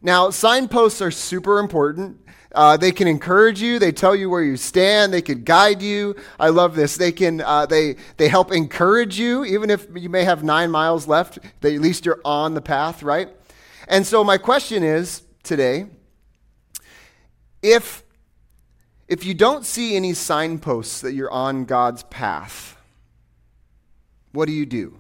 Now, 0.06 0.30
signposts 0.30 1.02
are 1.02 1.10
super 1.10 1.58
important. 1.58 2.20
Uh, 2.54 2.76
they 2.76 2.92
can 2.92 3.08
encourage 3.08 3.60
you. 3.60 3.80
They 3.80 3.90
tell 3.90 4.14
you 4.14 4.30
where 4.30 4.44
you 4.44 4.56
stand. 4.56 5.12
They 5.12 5.20
can 5.20 5.42
guide 5.42 5.82
you. 5.82 6.14
I 6.38 6.50
love 6.50 6.76
this. 6.76 6.96
They 6.96 7.10
can. 7.10 7.40
Uh, 7.40 7.66
they 7.66 7.96
they 8.16 8.28
help 8.28 8.52
encourage 8.52 9.18
you, 9.18 9.44
even 9.44 9.68
if 9.68 9.88
you 9.96 10.08
may 10.08 10.22
have 10.22 10.44
nine 10.44 10.70
miles 10.70 11.08
left. 11.08 11.40
That 11.60 11.74
at 11.74 11.80
least 11.80 12.06
you're 12.06 12.20
on 12.24 12.54
the 12.54 12.60
path, 12.60 13.02
right? 13.02 13.30
And 13.88 14.06
so 14.06 14.22
my 14.22 14.38
question 14.38 14.84
is 14.84 15.22
today: 15.42 15.86
if 17.60 18.04
if 19.08 19.26
you 19.26 19.34
don't 19.34 19.66
see 19.66 19.96
any 19.96 20.14
signposts 20.14 21.00
that 21.00 21.14
you're 21.14 21.32
on 21.32 21.64
God's 21.64 22.04
path, 22.04 22.76
what 24.30 24.46
do 24.46 24.52
you 24.52 24.66
do? 24.66 24.96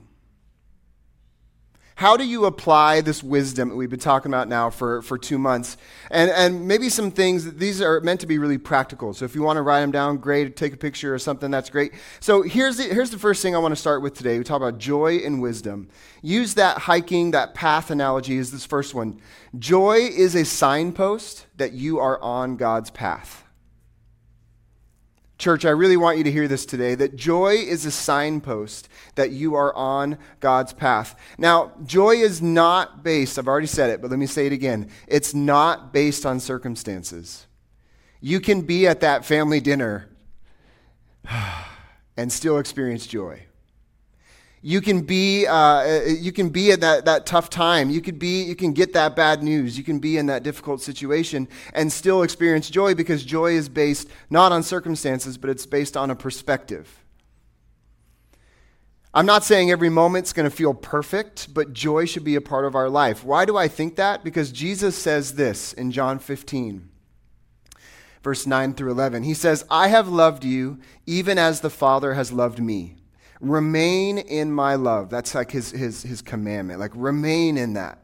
How 1.96 2.18
do 2.18 2.26
you 2.26 2.44
apply 2.44 3.00
this 3.00 3.22
wisdom 3.22 3.70
that 3.70 3.74
we've 3.74 3.88
been 3.88 3.98
talking 3.98 4.30
about 4.30 4.48
now 4.48 4.68
for, 4.68 5.00
for 5.00 5.16
two 5.16 5.38
months? 5.38 5.78
And, 6.10 6.30
and 6.30 6.68
maybe 6.68 6.90
some 6.90 7.10
things, 7.10 7.54
these 7.54 7.80
are 7.80 8.02
meant 8.02 8.20
to 8.20 8.26
be 8.26 8.36
really 8.36 8.58
practical. 8.58 9.14
So 9.14 9.24
if 9.24 9.34
you 9.34 9.40
want 9.40 9.56
to 9.56 9.62
write 9.62 9.80
them 9.80 9.92
down, 9.92 10.18
great. 10.18 10.56
Take 10.56 10.74
a 10.74 10.76
picture 10.76 11.14
or 11.14 11.18
something, 11.18 11.50
that's 11.50 11.70
great. 11.70 11.94
So 12.20 12.42
here's 12.42 12.76
the, 12.76 12.82
here's 12.82 13.08
the 13.08 13.18
first 13.18 13.40
thing 13.40 13.54
I 13.54 13.58
want 13.60 13.72
to 13.72 13.80
start 13.80 14.02
with 14.02 14.12
today. 14.12 14.36
We 14.36 14.44
talk 14.44 14.58
about 14.60 14.76
joy 14.76 15.20
and 15.24 15.40
wisdom. 15.40 15.88
Use 16.20 16.52
that 16.56 16.76
hiking, 16.76 17.30
that 17.30 17.54
path 17.54 17.90
analogy 17.90 18.36
is 18.36 18.52
this 18.52 18.66
first 18.66 18.94
one. 18.94 19.18
Joy 19.58 19.94
is 19.94 20.34
a 20.34 20.44
signpost 20.44 21.46
that 21.56 21.72
you 21.72 21.98
are 21.98 22.20
on 22.20 22.58
God's 22.58 22.90
path. 22.90 23.45
Church, 25.38 25.66
I 25.66 25.70
really 25.70 25.98
want 25.98 26.16
you 26.16 26.24
to 26.24 26.32
hear 26.32 26.48
this 26.48 26.64
today 26.64 26.94
that 26.94 27.14
joy 27.14 27.56
is 27.56 27.84
a 27.84 27.90
signpost 27.90 28.88
that 29.16 29.32
you 29.32 29.54
are 29.54 29.74
on 29.74 30.16
God's 30.40 30.72
path. 30.72 31.18
Now, 31.36 31.72
joy 31.84 32.16
is 32.16 32.40
not 32.40 33.04
based, 33.04 33.38
I've 33.38 33.48
already 33.48 33.66
said 33.66 33.90
it, 33.90 34.00
but 34.00 34.10
let 34.10 34.18
me 34.18 34.26
say 34.26 34.46
it 34.46 34.52
again. 34.52 34.90
It's 35.06 35.34
not 35.34 35.92
based 35.92 36.24
on 36.24 36.40
circumstances. 36.40 37.46
You 38.20 38.40
can 38.40 38.62
be 38.62 38.86
at 38.86 39.00
that 39.00 39.26
family 39.26 39.60
dinner 39.60 40.08
and 42.16 42.32
still 42.32 42.56
experience 42.58 43.06
joy. 43.06 43.42
You 44.66 44.80
can 44.80 45.02
be, 45.02 45.46
uh, 45.46 46.00
you 46.06 46.32
can 46.32 46.48
be 46.48 46.72
at 46.72 46.80
that, 46.80 47.04
that 47.04 47.24
tough 47.24 47.48
time. 47.48 47.88
You, 47.88 48.00
could 48.00 48.18
be, 48.18 48.42
you 48.42 48.56
can 48.56 48.72
get 48.72 48.94
that 48.94 49.14
bad 49.14 49.40
news. 49.40 49.78
You 49.78 49.84
can 49.84 50.00
be 50.00 50.18
in 50.18 50.26
that 50.26 50.42
difficult 50.42 50.82
situation 50.82 51.46
and 51.72 51.92
still 51.92 52.24
experience 52.24 52.68
joy 52.68 52.96
because 52.96 53.24
joy 53.24 53.52
is 53.52 53.68
based 53.68 54.08
not 54.28 54.50
on 54.50 54.64
circumstances, 54.64 55.38
but 55.38 55.50
it's 55.50 55.66
based 55.66 55.96
on 55.96 56.10
a 56.10 56.16
perspective. 56.16 57.04
I'm 59.14 59.24
not 59.24 59.44
saying 59.44 59.70
every 59.70 59.88
moment's 59.88 60.32
going 60.32 60.50
to 60.50 60.56
feel 60.56 60.74
perfect, 60.74 61.54
but 61.54 61.72
joy 61.72 62.04
should 62.04 62.24
be 62.24 62.34
a 62.34 62.40
part 62.40 62.64
of 62.64 62.74
our 62.74 62.90
life. 62.90 63.22
Why 63.22 63.44
do 63.44 63.56
I 63.56 63.68
think 63.68 63.94
that? 63.94 64.24
Because 64.24 64.50
Jesus 64.50 64.96
says 64.96 65.34
this 65.34 65.74
in 65.74 65.92
John 65.92 66.18
15, 66.18 66.88
verse 68.20 68.48
9 68.48 68.74
through 68.74 68.90
11. 68.90 69.22
He 69.22 69.34
says, 69.34 69.64
I 69.70 69.86
have 69.86 70.08
loved 70.08 70.42
you 70.42 70.80
even 71.06 71.38
as 71.38 71.60
the 71.60 71.70
Father 71.70 72.14
has 72.14 72.32
loved 72.32 72.58
me. 72.58 72.96
Remain 73.40 74.18
in 74.18 74.50
my 74.50 74.74
love. 74.74 75.10
That's 75.10 75.34
like 75.34 75.50
his, 75.50 75.70
his, 75.70 76.02
his 76.02 76.22
commandment. 76.22 76.80
Like, 76.80 76.92
remain 76.94 77.58
in 77.58 77.74
that. 77.74 77.98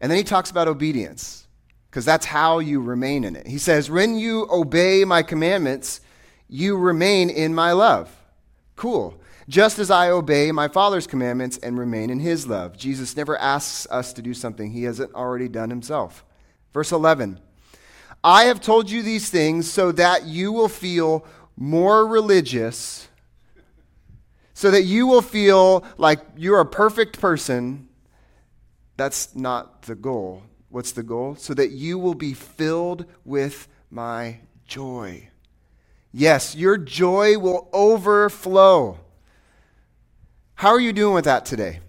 And 0.00 0.10
then 0.10 0.18
he 0.18 0.24
talks 0.24 0.50
about 0.50 0.68
obedience, 0.68 1.46
because 1.90 2.04
that's 2.04 2.26
how 2.26 2.58
you 2.58 2.80
remain 2.80 3.24
in 3.24 3.36
it. 3.36 3.46
He 3.46 3.58
says, 3.58 3.90
When 3.90 4.16
you 4.16 4.46
obey 4.50 5.04
my 5.04 5.22
commandments, 5.22 6.00
you 6.48 6.76
remain 6.76 7.30
in 7.30 7.54
my 7.54 7.72
love. 7.72 8.14
Cool. 8.76 9.20
Just 9.48 9.78
as 9.78 9.90
I 9.90 10.10
obey 10.10 10.52
my 10.52 10.68
Father's 10.68 11.06
commandments 11.06 11.58
and 11.58 11.78
remain 11.78 12.10
in 12.10 12.18
his 12.18 12.46
love. 12.46 12.76
Jesus 12.76 13.16
never 13.16 13.38
asks 13.38 13.86
us 13.90 14.12
to 14.14 14.22
do 14.22 14.34
something 14.34 14.70
he 14.70 14.84
hasn't 14.84 15.14
already 15.14 15.48
done 15.48 15.70
himself. 15.70 16.24
Verse 16.72 16.92
11 16.92 17.40
I 18.22 18.44
have 18.44 18.60
told 18.60 18.90
you 18.90 19.02
these 19.02 19.28
things 19.28 19.70
so 19.70 19.92
that 19.92 20.24
you 20.24 20.50
will 20.50 20.68
feel 20.68 21.26
more 21.56 22.06
religious 22.06 23.08
so 24.54 24.70
that 24.70 24.84
you 24.84 25.06
will 25.06 25.20
feel 25.20 25.84
like 25.98 26.20
you're 26.36 26.60
a 26.60 26.66
perfect 26.66 27.20
person. 27.20 27.88
That's 28.96 29.34
not 29.34 29.82
the 29.82 29.96
goal. 29.96 30.44
What's 30.68 30.92
the 30.92 31.02
goal? 31.02 31.34
So 31.34 31.52
that 31.54 31.72
you 31.72 31.98
will 31.98 32.14
be 32.14 32.32
filled 32.32 33.04
with 33.24 33.68
my 33.90 34.38
joy. 34.66 35.28
Yes, 36.12 36.54
your 36.54 36.78
joy 36.78 37.38
will 37.38 37.68
overflow. 37.72 39.00
How 40.54 40.70
are 40.70 40.80
you 40.80 40.92
doing 40.92 41.14
with 41.14 41.24
that 41.24 41.44
today? 41.44 41.80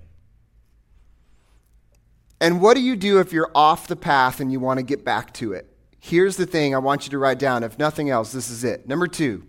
And 2.42 2.60
what 2.60 2.74
do 2.74 2.82
you 2.82 2.96
do 2.96 3.20
if 3.20 3.32
you're 3.32 3.52
off 3.54 3.88
the 3.88 3.96
path 3.96 4.40
and 4.40 4.52
you 4.52 4.60
want 4.60 4.80
to 4.80 4.84
get 4.84 5.06
back 5.06 5.34
to 5.36 5.54
it? 5.54 5.72
Here's 6.00 6.38
the 6.38 6.46
thing 6.46 6.74
I 6.76 6.80
want 6.80 7.06
you 7.06 7.12
to 7.12 7.18
write 7.20 7.40
down. 7.40 7.64
If 7.64 7.78
nothing 7.80 8.10
else, 8.10 8.32
this 8.32 8.50
is 8.50 8.64
it. 8.64 8.88
Number 8.88 9.08
two, 9.08 9.44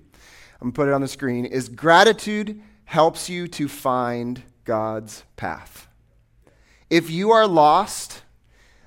I'm 0.60 0.68
going 0.68 0.72
to 0.72 0.76
put 0.76 0.88
it 0.88 0.94
on 0.94 1.00
the 1.00 1.08
screen, 1.08 1.46
is 1.46 1.68
gratitude 1.68 2.62
helps 2.86 3.28
you 3.28 3.46
to 3.48 3.68
find 3.68 4.42
God's 4.64 5.24
path. 5.36 5.88
If 6.88 7.10
you 7.10 7.32
are 7.32 7.46
lost, 7.46 8.22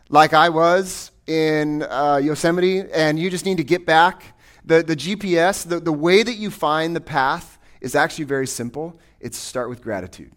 like 0.10 0.34
I 0.34 0.50
was 0.50 1.12
in 1.28 1.84
uh, 1.84 2.20
Yosemite, 2.24 2.84
and 2.92 3.20
you 3.20 3.30
just 3.30 3.46
need 3.46 3.58
to 3.58 3.64
get 3.64 3.86
back, 3.86 4.38
the, 4.66 4.82
the 4.82 4.96
GPS, 4.96 5.68
the, 5.68 5.80
the 5.80 5.94
way 5.94 6.24
that 6.24 6.36
you 6.36 6.50
find 6.50 6.96
the 6.96 7.02
path 7.02 7.60
is 7.82 7.94
actually 7.94 8.26
very 8.26 8.48
simple. 8.48 9.00
It's 9.20 9.38
start 9.38 9.70
with 9.70 9.82
gratitude. 9.82 10.32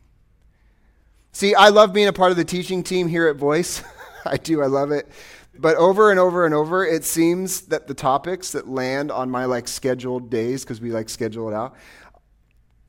See, 1.31 1.55
I 1.55 1.69
love 1.69 1.93
being 1.93 2.09
a 2.09 2.13
part 2.13 2.31
of 2.31 2.37
the 2.37 2.45
teaching 2.45 2.83
team 2.83 3.09
here 3.09 3.29
at 3.29 3.37
Voice. 3.37 3.83
I 4.27 4.37
do, 4.37 4.61
I 4.61 4.67
love 4.67 4.91
it. 4.91 5.09
But 5.55 5.77
over 5.77 6.11
and 6.11 6.19
over 6.19 6.47
and 6.47 6.55
over, 6.55 6.85
it 6.85 7.05
seems 7.05 7.63
that 7.63 7.87
the 7.87 7.95
topics 7.95 8.53
that 8.53 8.69
land 8.69 9.11
on 9.11 9.31
my 9.31 9.45
like 9.45 9.69
scheduled 9.69 10.31
days, 10.31 10.65
because 10.65 10.81
we 10.81 10.91
like 10.91 11.09
schedule 11.09 11.49
it 11.49 11.55
out, 11.55 11.75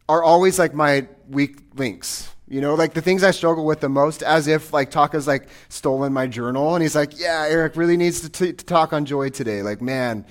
are 0.09 0.23
always 0.23 0.59
like 0.59 0.73
my 0.73 1.07
weak 1.29 1.59
links. 1.75 2.29
You 2.47 2.61
know, 2.61 2.75
like 2.75 2.93
the 2.93 3.01
things 3.01 3.23
I 3.23 3.31
struggle 3.31 3.65
with 3.65 3.79
the 3.79 3.89
most, 3.89 4.21
as 4.21 4.47
if 4.47 4.73
like 4.73 4.91
Taka's 4.91 5.27
like 5.27 5.47
stolen 5.69 6.13
my 6.13 6.27
journal, 6.27 6.75
and 6.75 6.83
he's 6.83 6.95
like, 6.95 7.19
"Yeah, 7.19 7.45
Eric 7.47 7.75
really 7.75 7.97
needs 7.97 8.21
to, 8.21 8.29
t- 8.29 8.53
to 8.53 8.65
talk 8.65 8.93
on 8.93 9.05
joy 9.05 9.29
today." 9.29 9.63
Like, 9.63 9.81
man, 9.81 10.25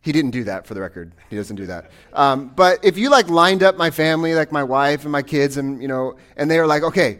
he 0.00 0.12
didn't 0.12 0.30
do 0.30 0.44
that 0.44 0.66
for 0.66 0.74
the 0.74 0.80
record. 0.80 1.12
He 1.28 1.36
doesn't 1.36 1.56
do 1.56 1.66
that. 1.66 1.90
Um, 2.12 2.48
but 2.54 2.84
if 2.84 2.96
you 2.96 3.10
like 3.10 3.28
lined 3.28 3.62
up 3.62 3.76
my 3.76 3.90
family, 3.90 4.34
like 4.34 4.52
my 4.52 4.62
wife 4.62 5.02
and 5.02 5.12
my 5.12 5.22
kids, 5.22 5.56
and 5.56 5.82
you 5.82 5.88
know, 5.88 6.16
and 6.36 6.50
they 6.50 6.58
are 6.58 6.66
like, 6.66 6.84
"Okay, 6.84 7.18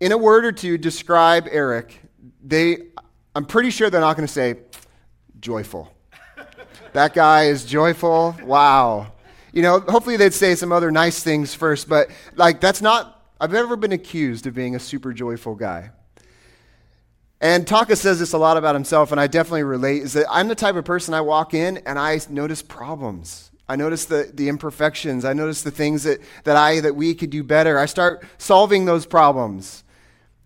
in 0.00 0.10
a 0.10 0.18
word 0.18 0.44
or 0.44 0.52
two, 0.52 0.78
describe 0.78 1.46
Eric," 1.50 2.00
they, 2.42 2.78
I'm 3.34 3.44
pretty 3.44 3.70
sure 3.70 3.90
they're 3.90 4.00
not 4.00 4.16
going 4.16 4.26
to 4.26 4.32
say 4.32 4.56
joyful. 5.38 5.94
that 6.94 7.12
guy 7.12 7.44
is 7.44 7.64
joyful. 7.66 8.34
Wow 8.42 9.12
you 9.56 9.62
know, 9.62 9.80
hopefully 9.80 10.18
they'd 10.18 10.34
say 10.34 10.54
some 10.54 10.70
other 10.70 10.90
nice 10.90 11.22
things 11.22 11.54
first, 11.54 11.88
but 11.88 12.10
like 12.34 12.60
that's 12.60 12.82
not, 12.82 13.26
I've 13.40 13.52
never 13.52 13.74
been 13.74 13.92
accused 13.92 14.46
of 14.46 14.52
being 14.52 14.76
a 14.76 14.78
super 14.78 15.14
joyful 15.14 15.54
guy. 15.54 15.92
And 17.40 17.66
Taka 17.66 17.96
says 17.96 18.18
this 18.18 18.34
a 18.34 18.38
lot 18.38 18.58
about 18.58 18.74
himself, 18.74 19.12
and 19.12 19.20
I 19.20 19.28
definitely 19.28 19.62
relate, 19.62 20.02
is 20.02 20.12
that 20.12 20.26
I'm 20.30 20.48
the 20.48 20.54
type 20.54 20.76
of 20.76 20.84
person 20.84 21.14
I 21.14 21.22
walk 21.22 21.54
in 21.54 21.78
and 21.86 21.98
I 21.98 22.20
notice 22.28 22.60
problems. 22.60 23.50
I 23.66 23.76
notice 23.76 24.04
the, 24.04 24.30
the 24.34 24.50
imperfections. 24.50 25.24
I 25.24 25.32
notice 25.32 25.62
the 25.62 25.70
things 25.70 26.02
that, 26.02 26.20
that 26.44 26.56
I 26.58 26.80
that 26.80 26.94
we 26.94 27.14
could 27.14 27.30
do 27.30 27.42
better. 27.42 27.78
I 27.78 27.86
start 27.86 28.24
solving 28.36 28.84
those 28.84 29.06
problems. 29.06 29.84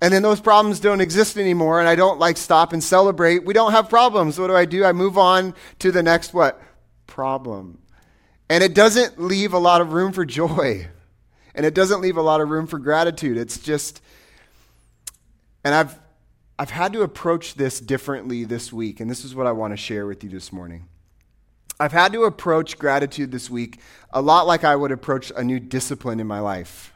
And 0.01 0.15
then 0.15 0.23
those 0.23 0.41
problems 0.41 0.79
don't 0.79 1.01
exist 1.01 1.37
anymore, 1.37 1.81
and 1.81 1.89
I 1.89 1.97
don't 1.97 2.21
like 2.21 2.37
stop 2.37 2.73
and 2.73 2.83
celebrate. 2.83 3.45
We 3.45 3.55
don't 3.55 3.73
have 3.73 3.89
problems. 3.89 4.39
What 4.39 4.47
do 4.47 4.55
I 4.55 4.67
do? 4.67 4.85
I 4.85 4.93
move 4.93 5.19
on 5.19 5.53
to 5.81 5.91
the 5.91 6.03
next 6.05 6.33
what? 6.33 6.63
Problem. 7.09 7.81
And 8.51 8.65
it 8.65 8.75
doesn't 8.75 9.23
leave 9.23 9.53
a 9.53 9.59
lot 9.59 9.81
of 9.81 9.93
room 9.93 10.13
for 10.13 10.27
joy. 10.27 10.89
And 11.55 11.65
it 11.65 11.73
doesn't 11.73 12.01
leave 12.01 12.17
a 12.17 12.23
lot 12.23 12.41
of 12.41 12.51
room 12.51 12.67
for 12.67 12.81
gratitude. 12.81 13.37
It's 13.37 13.59
just, 13.59 14.03
and 15.63 15.73
I've, 15.73 15.97
I've 16.59 16.71
had 16.71 16.93
to 16.95 17.03
approach 17.03 17.55
this 17.55 17.81
differently 17.81 18.43
this 18.43 18.73
week. 18.73 18.99
And 18.99 19.09
this 19.09 19.25
is 19.25 19.37
what 19.37 19.47
I 19.47 19.53
want 19.53 19.73
to 19.73 19.77
share 19.77 20.05
with 20.05 20.25
you 20.25 20.31
this 20.31 20.53
morning. 20.53 20.89
I've 21.79 21.93
had 21.93 22.13
to 22.13 22.25
approach 22.25 22.77
gratitude 22.77 23.31
this 23.31 23.49
week 23.49 23.79
a 24.13 24.21
lot 24.21 24.49
like 24.49 24.65
I 24.65 24.75
would 24.75 24.91
approach 24.91 25.33
a 25.35 25.45
new 25.45 25.61
discipline 25.61 26.19
in 26.19 26.27
my 26.27 26.41
life. 26.41 26.93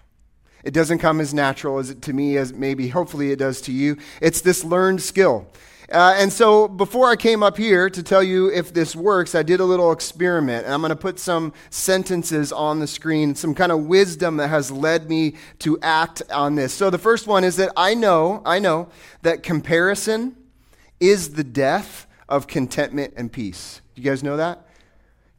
It 0.65 0.75
doesn't 0.75 0.99
come 0.99 1.21
as 1.21 1.33
natural 1.33 1.79
as 1.79 1.89
it 1.89 2.03
to 2.03 2.13
me 2.13 2.37
as 2.37 2.53
maybe 2.53 2.89
hopefully 2.89 3.31
it 3.31 3.39
does 3.39 3.61
to 3.63 3.73
you. 3.73 3.97
It's 4.21 4.41
this 4.41 4.65
learned 4.65 5.03
skill. 5.03 5.47
Uh, 5.93 6.15
and 6.17 6.33
so 6.33 6.67
before 6.67 7.11
I 7.11 7.17
came 7.17 7.43
up 7.43 7.57
here 7.57 7.91
to 7.91 8.03
tell 8.03 8.23
you 8.23 8.51
if 8.51 8.73
this 8.73 8.97
works, 8.97 9.35
I 9.35 9.43
did 9.43 9.61
a 9.61 9.65
little 9.65 9.93
experiment. 9.93 10.65
And 10.65 10.73
I'm 10.73 10.81
going 10.81 10.91
to 10.91 10.97
put 10.97 11.19
some 11.19 11.53
sentences 11.71 12.53
on 12.53 12.81
the 12.81 12.87
screen, 12.87 13.35
some 13.35 13.55
kind 13.55 13.71
of 13.71 13.87
wisdom 13.87 14.39
that 14.39 14.49
has 14.49 14.71
led 14.71 15.11
me 15.11 15.35
to 15.61 15.79
act 15.83 16.23
on 16.31 16.55
this. 16.55 16.73
So 16.73 16.91
the 16.91 16.99
first 16.99 17.27
one 17.27 17.45
is 17.45 17.57
that 17.57 17.71
I 17.77 17.95
know, 17.95 18.43
I 18.47 18.59
know 18.59 18.89
that 19.23 19.43
comparison 19.43 20.37
is 21.01 21.35
the 21.35 21.45
death 21.45 22.07
of 22.29 22.47
contentment 22.47 23.15
and 23.17 23.31
peace. 23.31 23.83
Do 23.95 24.03
you 24.03 24.11
guys 24.11 24.23
know 24.23 24.39
that? 24.39 24.67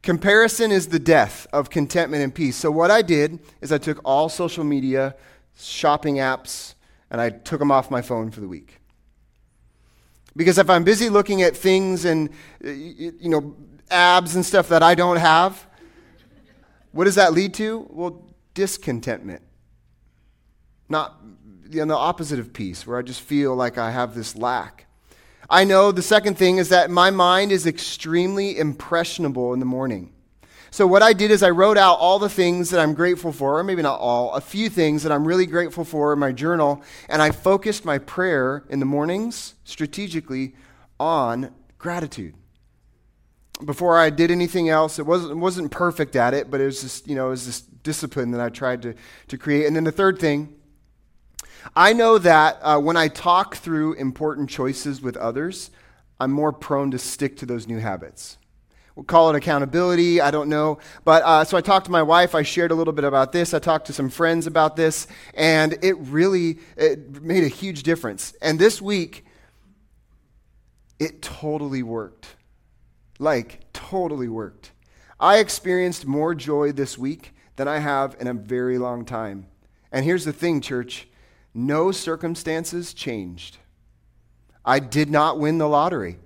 Comparison 0.02 0.70
is 0.70 0.86
the 0.86 1.00
death 1.00 1.48
of 1.52 1.68
contentment 1.68 2.22
and 2.22 2.32
peace. 2.32 2.54
So 2.54 2.70
what 2.70 2.92
I 2.92 3.02
did 3.02 3.40
is 3.60 3.72
I 3.72 3.78
took 3.78 4.00
all 4.04 4.28
social 4.28 4.62
media, 4.62 5.16
shopping 5.58 6.16
apps, 6.16 6.74
and 7.10 7.20
I 7.20 7.30
took 7.30 7.58
them 7.58 7.72
off 7.72 7.90
my 7.90 8.02
phone 8.02 8.30
for 8.30 8.40
the 8.40 8.46
week. 8.46 8.78
Because 10.36 10.58
if 10.58 10.68
I'm 10.68 10.84
busy 10.84 11.08
looking 11.08 11.42
at 11.42 11.56
things 11.56 12.04
and, 12.04 12.28
uh, 12.64 12.68
you 12.68 13.30
know, 13.30 13.56
abs 13.90 14.36
and 14.36 14.44
stuff 14.44 14.68
that 14.68 14.82
I 14.82 14.94
don't 14.94 15.16
have, 15.16 15.66
what 16.92 17.04
does 17.04 17.14
that 17.14 17.32
lead 17.32 17.54
to? 17.54 17.86
Well, 17.90 18.30
discontentment. 18.54 19.42
Not 20.88 21.20
you 21.68 21.84
know, 21.84 21.94
the 21.94 21.98
opposite 21.98 22.38
of 22.38 22.52
peace, 22.52 22.86
where 22.86 22.98
I 22.98 23.02
just 23.02 23.20
feel 23.20 23.54
like 23.54 23.78
I 23.78 23.90
have 23.90 24.14
this 24.14 24.36
lack. 24.36 24.86
I 25.48 25.64
know 25.64 25.92
the 25.92 26.02
second 26.02 26.36
thing 26.36 26.58
is 26.58 26.68
that 26.70 26.90
my 26.90 27.10
mind 27.10 27.52
is 27.52 27.66
extremely 27.66 28.58
impressionable 28.58 29.52
in 29.52 29.60
the 29.60 29.66
morning. 29.66 30.12
So, 30.70 30.86
what 30.86 31.02
I 31.02 31.12
did 31.12 31.30
is 31.30 31.42
I 31.42 31.50
wrote 31.50 31.78
out 31.78 31.98
all 31.98 32.18
the 32.18 32.28
things 32.28 32.70
that 32.70 32.80
I'm 32.80 32.94
grateful 32.94 33.32
for, 33.32 33.58
or 33.58 33.64
maybe 33.64 33.82
not 33.82 34.00
all, 34.00 34.34
a 34.34 34.40
few 34.40 34.68
things 34.68 35.02
that 35.04 35.12
I'm 35.12 35.26
really 35.26 35.46
grateful 35.46 35.84
for 35.84 36.12
in 36.12 36.18
my 36.18 36.32
journal, 36.32 36.82
and 37.08 37.22
I 37.22 37.30
focused 37.30 37.84
my 37.84 37.98
prayer 37.98 38.64
in 38.68 38.80
the 38.80 38.86
mornings 38.86 39.54
strategically 39.64 40.54
on 40.98 41.52
gratitude. 41.78 42.34
Before 43.64 43.96
I 43.96 44.10
did 44.10 44.30
anything 44.30 44.68
else, 44.68 44.98
it 44.98 45.06
wasn't, 45.06 45.38
wasn't 45.38 45.70
perfect 45.70 46.14
at 46.14 46.34
it, 46.34 46.50
but 46.50 46.60
it 46.60 46.66
was 46.66 46.82
just, 46.82 47.08
you 47.08 47.14
know, 47.14 47.28
it 47.28 47.30
was 47.30 47.46
this 47.46 47.60
discipline 47.60 48.32
that 48.32 48.40
I 48.40 48.50
tried 48.50 48.82
to, 48.82 48.94
to 49.28 49.38
create. 49.38 49.66
And 49.66 49.74
then 49.74 49.84
the 49.84 49.92
third 49.92 50.18
thing, 50.18 50.54
I 51.74 51.92
know 51.92 52.18
that 52.18 52.58
uh, 52.60 52.78
when 52.78 52.96
I 52.96 53.08
talk 53.08 53.56
through 53.56 53.94
important 53.94 54.50
choices 54.50 55.00
with 55.00 55.16
others, 55.16 55.70
I'm 56.20 56.32
more 56.32 56.52
prone 56.52 56.90
to 56.90 56.98
stick 56.98 57.36
to 57.38 57.46
those 57.46 57.66
new 57.66 57.78
habits. 57.78 58.36
We'll 58.96 59.04
call 59.04 59.28
it 59.28 59.36
accountability. 59.36 60.22
I 60.22 60.30
don't 60.30 60.48
know. 60.48 60.78
But 61.04 61.22
uh, 61.22 61.44
so 61.44 61.58
I 61.58 61.60
talked 61.60 61.84
to 61.84 61.92
my 61.92 62.02
wife. 62.02 62.34
I 62.34 62.42
shared 62.42 62.70
a 62.70 62.74
little 62.74 62.94
bit 62.94 63.04
about 63.04 63.30
this. 63.30 63.52
I 63.52 63.58
talked 63.58 63.86
to 63.88 63.92
some 63.92 64.08
friends 64.08 64.46
about 64.46 64.74
this, 64.74 65.06
and 65.34 65.78
it 65.82 65.96
really 65.98 66.58
it 66.76 67.22
made 67.22 67.44
a 67.44 67.48
huge 67.48 67.82
difference. 67.82 68.34
And 68.40 68.58
this 68.58 68.80
week, 68.80 69.26
it 70.98 71.20
totally 71.20 71.82
worked. 71.82 72.36
Like, 73.18 73.60
totally 73.74 74.28
worked. 74.28 74.72
I 75.20 75.38
experienced 75.38 76.06
more 76.06 76.34
joy 76.34 76.72
this 76.72 76.96
week 76.96 77.34
than 77.56 77.68
I 77.68 77.78
have 77.78 78.16
in 78.18 78.26
a 78.26 78.34
very 78.34 78.78
long 78.78 79.04
time. 79.04 79.46
And 79.92 80.04
here's 80.04 80.24
the 80.24 80.32
thing, 80.32 80.60
church 80.62 81.06
no 81.54 81.90
circumstances 81.90 82.92
changed. 82.92 83.58
I 84.64 84.78
did 84.78 85.08
not 85.10 85.38
win 85.38 85.58
the 85.58 85.68
lottery. 85.68 86.18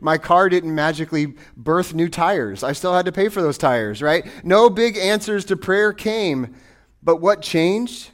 My 0.00 0.16
car 0.18 0.48
didn't 0.48 0.74
magically 0.74 1.34
birth 1.56 1.94
new 1.94 2.08
tires. 2.08 2.62
I 2.62 2.72
still 2.72 2.94
had 2.94 3.06
to 3.06 3.12
pay 3.12 3.28
for 3.28 3.42
those 3.42 3.58
tires, 3.58 4.00
right? 4.00 4.26
No 4.44 4.70
big 4.70 4.96
answers 4.96 5.44
to 5.46 5.56
prayer 5.56 5.92
came. 5.92 6.54
But 7.02 7.16
what 7.16 7.42
changed? 7.42 8.10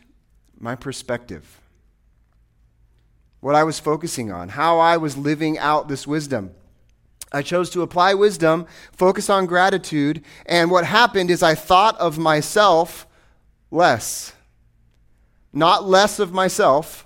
My 0.59 0.75
perspective. 0.75 1.61
What 3.41 3.55
I 3.55 3.65
was 3.65 3.79
focusing 3.79 4.33
on, 4.33 4.51
how 4.51 4.79
I 4.79 4.97
was 4.97 5.19
living 5.19 5.59
out 5.59 5.89
this 5.89 6.07
wisdom. 6.07 6.53
I 7.31 7.43
chose 7.43 7.69
to 7.71 7.83
apply 7.83 8.15
wisdom, 8.15 8.67
focus 8.93 9.29
on 9.29 9.45
gratitude, 9.47 10.25
and 10.47 10.71
what 10.71 10.87
happened 10.87 11.31
is 11.31 11.43
I 11.43 11.55
thought 11.55 11.99
of 11.99 12.17
myself 12.17 13.07
less. 13.71 14.33
Not 15.53 15.87
less 15.87 16.19
of 16.19 16.33
myself, 16.33 17.05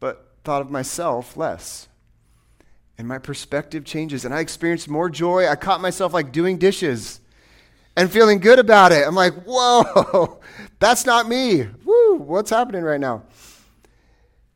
but 0.00 0.32
thought 0.44 0.60
of 0.60 0.70
myself 0.70 1.36
less 1.36 1.88
and 2.98 3.06
my 3.06 3.18
perspective 3.18 3.84
changes 3.84 4.24
and 4.24 4.34
I 4.34 4.40
experienced 4.40 4.88
more 4.88 5.10
joy. 5.10 5.46
I 5.48 5.56
caught 5.56 5.80
myself 5.80 6.14
like 6.14 6.32
doing 6.32 6.58
dishes 6.58 7.20
and 7.96 8.10
feeling 8.10 8.38
good 8.38 8.58
about 8.58 8.92
it. 8.92 9.06
I'm 9.06 9.14
like, 9.14 9.34
whoa, 9.44 10.40
that's 10.78 11.06
not 11.06 11.28
me. 11.28 11.66
Woo, 11.84 12.16
what's 12.16 12.50
happening 12.50 12.82
right 12.82 13.00
now? 13.00 13.24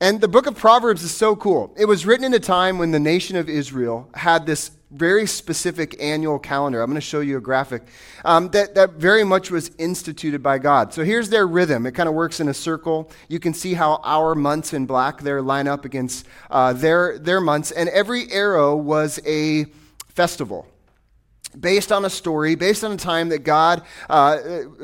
And 0.00 0.20
the 0.20 0.28
book 0.28 0.47
of 0.47 0.56
Proverbs 0.56 1.02
is 1.02 1.11
so 1.11 1.37
cool. 1.37 1.75
It 1.76 1.85
was 1.85 2.06
written 2.06 2.25
in 2.25 2.32
a 2.32 2.40
time 2.40 2.78
when 2.78 2.90
the 2.90 3.00
nation 3.00 3.37
of 3.37 3.49
Israel 3.49 4.09
had 4.14 4.47
this 4.47 4.70
very 4.90 5.26
specific 5.26 5.97
annual 6.00 6.38
calendar. 6.38 6.82
I'm 6.82 6.90
going 6.90 6.97
to 6.97 7.00
show 7.00 7.20
you 7.20 7.37
a 7.37 7.40
graphic 7.40 7.82
um, 8.25 8.49
that, 8.50 8.75
that 8.75 8.94
very 8.94 9.25
much 9.25 9.50
was 9.50 9.70
instituted 9.78 10.42
by 10.42 10.59
God. 10.59 10.92
So 10.92 11.04
here's 11.04 11.28
their 11.28 11.47
rhythm. 11.47 11.87
It 11.87 11.92
kind 11.92 12.09
of 12.09 12.14
works 12.14 12.40
in 12.40 12.49
a 12.49 12.54
circle. 12.54 13.11
You 13.28 13.38
can 13.38 13.54
see 13.54 13.75
how 13.75 14.00
our 14.04 14.35
months 14.35 14.73
in 14.73 14.87
black 14.87 15.20
there 15.20 15.42
line 15.42 15.68
up 15.68 15.85
against 15.85 16.26
uh, 16.50 16.73
their, 16.73 17.18
their 17.18 17.40
months. 17.40 17.70
And 17.70 17.88
every 17.90 18.30
arrow 18.32 18.76
was 18.76 19.20
a 19.26 19.64
festival 20.09 20.66
based 21.59 21.90
on 21.90 22.04
a 22.04 22.11
story, 22.11 22.54
based 22.54 22.85
on 22.85 22.92
a 22.92 22.97
time 22.97 23.28
that 23.30 23.45
God 23.45 23.83
uh, 24.09 24.38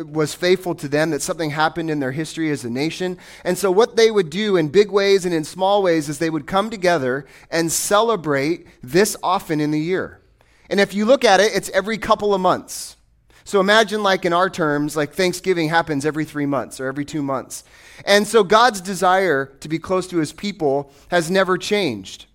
was 0.04 0.34
faithful 0.34 0.74
to 0.76 0.88
them, 0.88 1.10
that 1.10 1.22
something 1.22 1.50
happened 1.50 1.90
in 1.90 2.00
their 2.00 2.12
history 2.12 2.50
as 2.50 2.64
a 2.64 2.70
nation. 2.70 3.18
And 3.44 3.56
so, 3.56 3.70
what 3.70 3.96
they 3.96 4.10
would 4.10 4.30
do 4.30 4.56
in 4.56 4.68
big 4.68 4.90
ways 4.90 5.24
and 5.24 5.34
in 5.34 5.44
small 5.44 5.82
ways 5.82 6.08
is 6.08 6.18
they 6.18 6.30
would 6.30 6.46
come 6.46 6.70
together 6.70 7.26
and 7.50 7.70
celebrate 7.70 8.66
this 8.82 9.16
often 9.22 9.60
in 9.60 9.70
the 9.70 9.80
year. 9.80 10.20
And 10.68 10.80
if 10.80 10.94
you 10.94 11.04
look 11.04 11.24
at 11.24 11.40
it, 11.40 11.52
it's 11.54 11.68
every 11.70 11.98
couple 11.98 12.34
of 12.34 12.40
months. 12.40 12.96
So 13.44 13.60
imagine, 13.60 14.02
like 14.02 14.24
in 14.24 14.32
our 14.32 14.50
terms, 14.50 14.96
like 14.96 15.12
Thanksgiving 15.12 15.68
happens 15.68 16.04
every 16.04 16.24
three 16.24 16.46
months 16.46 16.80
or 16.80 16.86
every 16.86 17.04
two 17.04 17.22
months. 17.22 17.62
And 18.04 18.26
so 18.26 18.42
God's 18.42 18.80
desire 18.80 19.46
to 19.60 19.68
be 19.68 19.78
close 19.78 20.08
to 20.08 20.18
his 20.18 20.32
people 20.32 20.92
has 21.12 21.30
never 21.30 21.56
changed. 21.56 22.25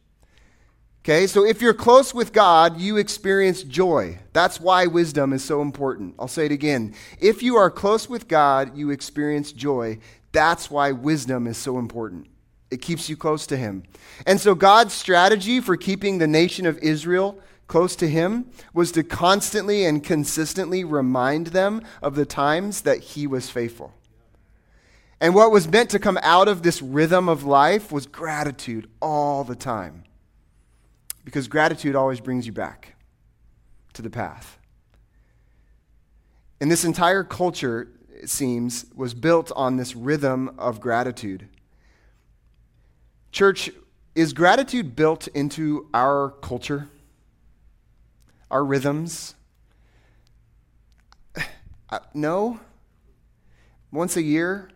Okay, 1.04 1.26
so 1.26 1.44
if 1.44 1.64
you're 1.64 1.74
close 1.74 2.14
with 2.14 2.32
God, 2.32 2.80
you 2.80 2.98
experience 2.98 3.64
joy. 3.64 4.20
That's 4.34 4.60
why 4.60 4.86
wisdom 4.86 5.34
is 5.34 5.44
so 5.44 5.64
important. 5.64 6.14
I'll 6.20 6.28
say 6.28 6.46
it 6.46 6.52
again. 6.52 6.94
If 7.20 7.42
you 7.42 7.56
are 7.56 7.72
close 7.72 8.08
with 8.08 8.28
God, 8.28 8.78
you 8.78 8.92
experience 8.92 9.52
joy. 9.52 9.98
That's 10.32 10.70
why 10.70 10.92
wisdom 10.92 11.48
is 11.48 11.58
so 11.58 11.80
important. 11.80 12.28
It 12.70 12.84
keeps 12.84 13.10
you 13.10 13.18
close 13.18 13.48
to 13.48 13.58
Him. 13.58 13.82
And 14.28 14.40
so, 14.40 14.54
God's 14.54 14.94
strategy 14.94 15.60
for 15.60 15.76
keeping 15.76 16.20
the 16.20 16.28
nation 16.28 16.68
of 16.68 16.78
Israel 16.78 17.40
close 17.66 17.96
to 17.96 18.08
Him 18.08 18.52
was 18.72 18.92
to 18.92 19.04
constantly 19.04 19.86
and 19.86 20.04
consistently 20.04 20.84
remind 20.84 21.48
them 21.48 21.82
of 22.04 22.14
the 22.14 22.28
times 22.28 22.82
that 22.82 23.00
He 23.00 23.26
was 23.26 23.50
faithful. 23.50 23.92
And 25.20 25.34
what 25.34 25.52
was 25.52 25.68
meant 25.68 25.90
to 25.90 26.00
come 26.00 26.20
out 26.22 26.48
of 26.48 26.62
this 26.62 26.80
rhythm 26.80 27.28
of 27.28 27.44
life 27.44 27.92
was 27.92 28.06
gratitude 28.06 28.88
all 29.02 29.44
the 29.44 29.56
time 29.56 30.04
because 31.24 31.48
gratitude 31.48 31.96
always 31.96 32.20
brings 32.20 32.46
you 32.46 32.52
back 32.52 32.96
to 33.94 34.02
the 34.02 34.10
path. 34.10 34.58
And 36.60 36.72
this 36.72 36.86
entire 36.86 37.24
culture, 37.24 37.88
it 38.14 38.30
seems, 38.30 38.86
was 38.96 39.14
built 39.14 39.52
on 39.56 39.78
this 39.78 39.96
rhythm 39.96 40.54
of 40.58 40.80
gratitude. 40.80 41.48
Church, 43.32 43.72
is 44.14 44.34
gratitude 44.34 44.96
built 44.96 45.28
into 45.30 45.88
our 45.94 46.32
culture, 46.42 46.90
our 48.50 48.64
rhythms? 48.64 49.36
Uh, 51.90 52.00
no. 52.14 52.58
Once 53.92 54.16
a 54.16 54.22
year, 54.22 54.70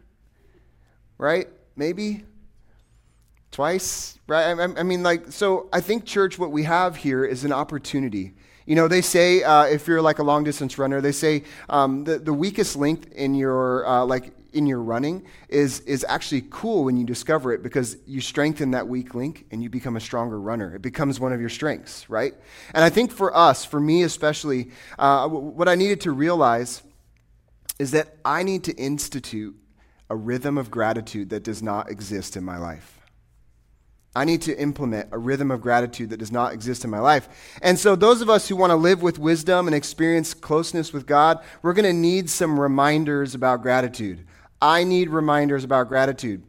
right? 1.17 1.47
Maybe 1.77 2.25
twice, 3.55 4.19
right? 4.27 4.51
I, 4.51 4.63
I, 4.63 4.83
mean, 4.83 5.01
like, 5.01 5.31
so 5.31 5.69
I 5.71 5.79
think, 5.79 6.03
church, 6.03 6.37
what 6.37 6.51
we 6.51 6.63
have 6.63 6.97
here 6.97 7.23
is 7.23 7.45
an 7.45 7.53
opportunity. 7.53 8.33
You 8.65 8.75
know, 8.75 8.89
they 8.89 8.99
say 8.99 9.43
uh, 9.43 9.63
if 9.63 9.87
you're 9.87 10.01
like 10.01 10.19
a 10.19 10.23
long 10.23 10.43
distance 10.43 10.77
runner, 10.77 10.99
they 10.99 11.13
say 11.13 11.43
um, 11.69 12.03
the, 12.03 12.19
the 12.19 12.33
weakest 12.33 12.75
link 12.75 13.13
in 13.13 13.33
your, 13.33 13.87
uh, 13.87 14.03
like, 14.03 14.33
in 14.51 14.67
your 14.67 14.81
running 14.81 15.25
is, 15.47 15.79
is 15.81 16.05
actually 16.09 16.43
cool 16.49 16.83
when 16.83 16.97
you 16.97 17.05
discover 17.05 17.53
it 17.53 17.63
because 17.63 17.95
you 18.05 18.19
strengthen 18.19 18.71
that 18.71 18.89
weak 18.89 19.15
link 19.15 19.45
and 19.51 19.63
you 19.63 19.69
become 19.69 19.95
a 19.95 20.01
stronger 20.01 20.37
runner. 20.37 20.75
It 20.75 20.81
becomes 20.81 21.21
one 21.21 21.31
of 21.31 21.39
your 21.39 21.49
strengths, 21.49 22.09
right? 22.09 22.33
And 22.73 22.83
I 22.83 22.89
think 22.89 23.09
for 23.09 23.33
us, 23.33 23.63
for 23.63 23.79
me 23.79 24.03
especially, 24.03 24.71
uh, 24.99 25.29
what 25.29 25.69
I 25.69 25.75
needed 25.75 26.01
to 26.01 26.11
realize 26.11 26.83
is 27.79 27.91
that 27.91 28.17
I 28.25 28.43
need 28.43 28.65
to 28.65 28.73
institute 28.73 29.55
a 30.09 30.15
rhythm 30.17 30.57
of 30.57 30.69
gratitude 30.69 31.29
that 31.29 31.43
does 31.43 31.63
not 31.63 31.89
exist 31.89 32.35
in 32.35 32.43
my 32.43 32.57
life. 32.57 32.94
I 34.15 34.23
need 34.23 34.41
to 34.43 34.57
implement 34.57 35.09
a 35.11 35.17
rhythm 35.17 35.51
of 35.51 35.59
gratitude 35.59 36.09
that 36.11 36.17
does 36.17 36.31
not 36.31 36.53
exist 36.53 36.85
in 36.85 36.89
my 36.89 36.99
life. 36.99 37.27
And 37.61 37.77
so, 37.77 37.95
those 37.95 38.21
of 38.21 38.29
us 38.29 38.47
who 38.47 38.55
want 38.55 38.71
to 38.71 38.75
live 38.75 39.01
with 39.01 39.19
wisdom 39.19 39.67
and 39.67 39.75
experience 39.75 40.33
closeness 40.33 40.93
with 40.93 41.05
God, 41.05 41.43
we're 41.61 41.73
going 41.73 41.85
to 41.85 41.93
need 41.93 42.29
some 42.29 42.59
reminders 42.59 43.35
about 43.35 43.61
gratitude. 43.61 44.25
I 44.61 44.85
need 44.85 45.09
reminders 45.09 45.65
about 45.65 45.89
gratitude. 45.89 46.43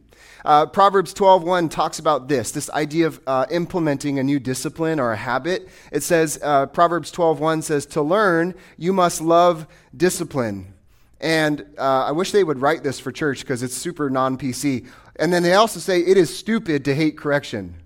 Uh, 0.45 0.65
Proverbs 0.65 1.13
12:1 1.13 1.69
talks 1.69 1.99
about 1.99 2.29
this, 2.29 2.51
this 2.51 2.69
idea 2.69 3.07
of 3.07 3.19
uh, 3.27 3.45
implementing 3.51 4.17
a 4.17 4.23
new 4.23 4.39
discipline 4.39 4.97
or 4.97 5.11
a 5.11 5.17
habit. 5.17 5.67
It 5.91 6.03
says, 6.03 6.39
uh, 6.41 6.67
Proverbs 6.67 7.11
12:1 7.11 7.61
says, 7.63 7.85
"To 7.87 8.01
learn, 8.01 8.53
you 8.77 8.93
must 8.93 9.19
love 9.19 9.67
discipline." 9.95 10.73
And 11.19 11.65
uh, 11.77 12.05
I 12.05 12.11
wish 12.11 12.31
they 12.31 12.43
would 12.43 12.61
write 12.61 12.83
this 12.83 12.99
for 12.99 13.11
church 13.11 13.41
because 13.41 13.63
it's 13.63 13.75
super 13.75 14.09
non 14.09 14.37
PC. 14.37 14.87
And 15.19 15.33
then 15.33 15.43
they 15.43 15.53
also 15.53 15.79
say 15.79 15.99
it 15.99 16.17
is 16.17 16.35
stupid 16.35 16.85
to 16.85 16.95
hate 16.95 17.17
correction. 17.17 17.81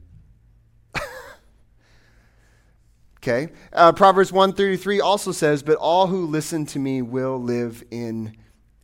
okay. 3.18 3.50
Uh, 3.72 3.94
Proverbs 3.94 4.32
133 4.32 5.00
also 5.00 5.32
says, 5.32 5.64
But 5.64 5.78
all 5.78 6.08
who 6.08 6.26
listen 6.26 6.66
to 6.68 6.80
me 6.80 7.02
will 7.02 7.42
live 7.42 7.84
in 7.92 8.36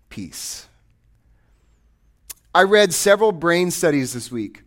peace. 0.09 0.67
I 2.55 2.63
read 2.63 2.93
several 2.93 3.31
brain 3.31 3.69
studies 3.71 4.13
this 4.13 4.31
week 4.31 4.63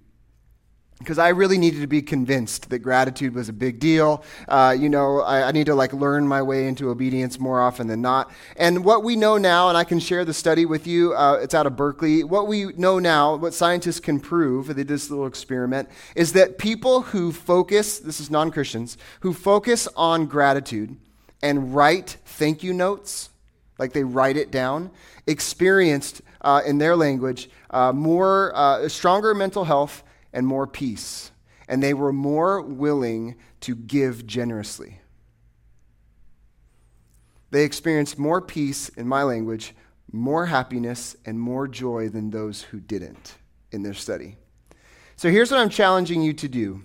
because 1.00 1.18
I 1.18 1.30
really 1.30 1.56
needed 1.56 1.80
to 1.80 1.86
be 1.86 2.02
convinced 2.02 2.68
that 2.68 2.80
gratitude 2.80 3.34
was 3.34 3.48
a 3.48 3.54
big 3.54 3.80
deal. 3.80 4.22
Uh, 4.46 4.76
you 4.78 4.90
know, 4.90 5.22
I, 5.22 5.48
I, 5.48 5.52
need 5.52 5.64
to 5.66 5.74
like 5.74 5.94
learn 5.94 6.28
my 6.28 6.42
way 6.42 6.68
into 6.68 6.90
obedience 6.90 7.40
more 7.40 7.58
often 7.58 7.86
than 7.86 8.02
not. 8.02 8.30
And 8.56 8.84
what 8.84 9.02
we 9.02 9.16
know 9.16 9.38
now, 9.38 9.70
and 9.70 9.78
I 9.78 9.84
can 9.84 9.98
share 9.98 10.26
the 10.26 10.34
study 10.34 10.66
with 10.66 10.86
you. 10.86 11.14
Uh, 11.14 11.38
it's 11.40 11.54
out 11.54 11.66
of 11.66 11.74
Berkeley. 11.74 12.22
What 12.22 12.46
we 12.46 12.66
know 12.74 12.98
now, 12.98 13.34
what 13.36 13.54
scientists 13.54 13.98
can 13.98 14.20
prove, 14.20 14.66
they 14.66 14.74
did 14.74 14.88
this 14.88 15.08
little 15.08 15.26
experiment, 15.26 15.88
is 16.14 16.34
that 16.34 16.58
people 16.58 17.00
who 17.00 17.32
focus, 17.32 17.98
this 17.98 18.20
is 18.20 18.30
non-Christians, 18.30 18.98
who 19.20 19.32
focus 19.32 19.88
on 19.96 20.26
gratitude, 20.26 20.98
and 21.42 21.74
write 21.74 22.18
thank 22.26 22.62
you 22.62 22.74
notes, 22.74 23.30
like 23.78 23.94
they 23.94 24.04
write 24.04 24.36
it 24.36 24.50
down, 24.50 24.90
experienced 25.26 26.20
uh, 26.42 26.60
in 26.66 26.76
their 26.76 26.94
language 26.94 27.48
uh, 27.70 27.90
more 27.90 28.52
uh, 28.54 28.86
stronger 28.86 29.34
mental 29.34 29.64
health 29.64 30.02
and 30.32 30.46
more 30.46 30.66
peace, 30.66 31.30
and 31.68 31.82
they 31.82 31.94
were 31.94 32.12
more 32.12 32.60
willing 32.60 33.36
to 33.60 33.74
give 33.74 34.26
generously. 34.26 35.00
They 37.50 37.64
experienced 37.64 38.18
more 38.18 38.40
peace 38.40 38.88
in 38.90 39.08
my 39.08 39.22
language, 39.22 39.74
more 40.12 40.46
happiness, 40.46 41.16
and 41.24 41.38
more 41.38 41.66
joy 41.66 42.08
than 42.08 42.30
those 42.30 42.62
who 42.62 42.80
didn't 42.80 43.36
in 43.72 43.82
their 43.82 43.94
study. 43.94 44.36
So 45.16 45.30
here's 45.30 45.50
what 45.50 45.60
I'm 45.60 45.68
challenging 45.68 46.22
you 46.22 46.32
to 46.34 46.48
do. 46.48 46.82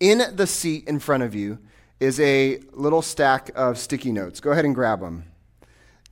In 0.00 0.22
the 0.34 0.46
seat 0.46 0.86
in 0.86 0.98
front 0.98 1.22
of 1.22 1.34
you 1.34 1.58
is 2.00 2.18
a 2.20 2.58
little 2.72 3.02
stack 3.02 3.50
of 3.54 3.78
sticky 3.78 4.12
notes. 4.12 4.40
Go 4.40 4.50
ahead 4.50 4.64
and 4.64 4.74
grab 4.74 5.00
them. 5.00 5.31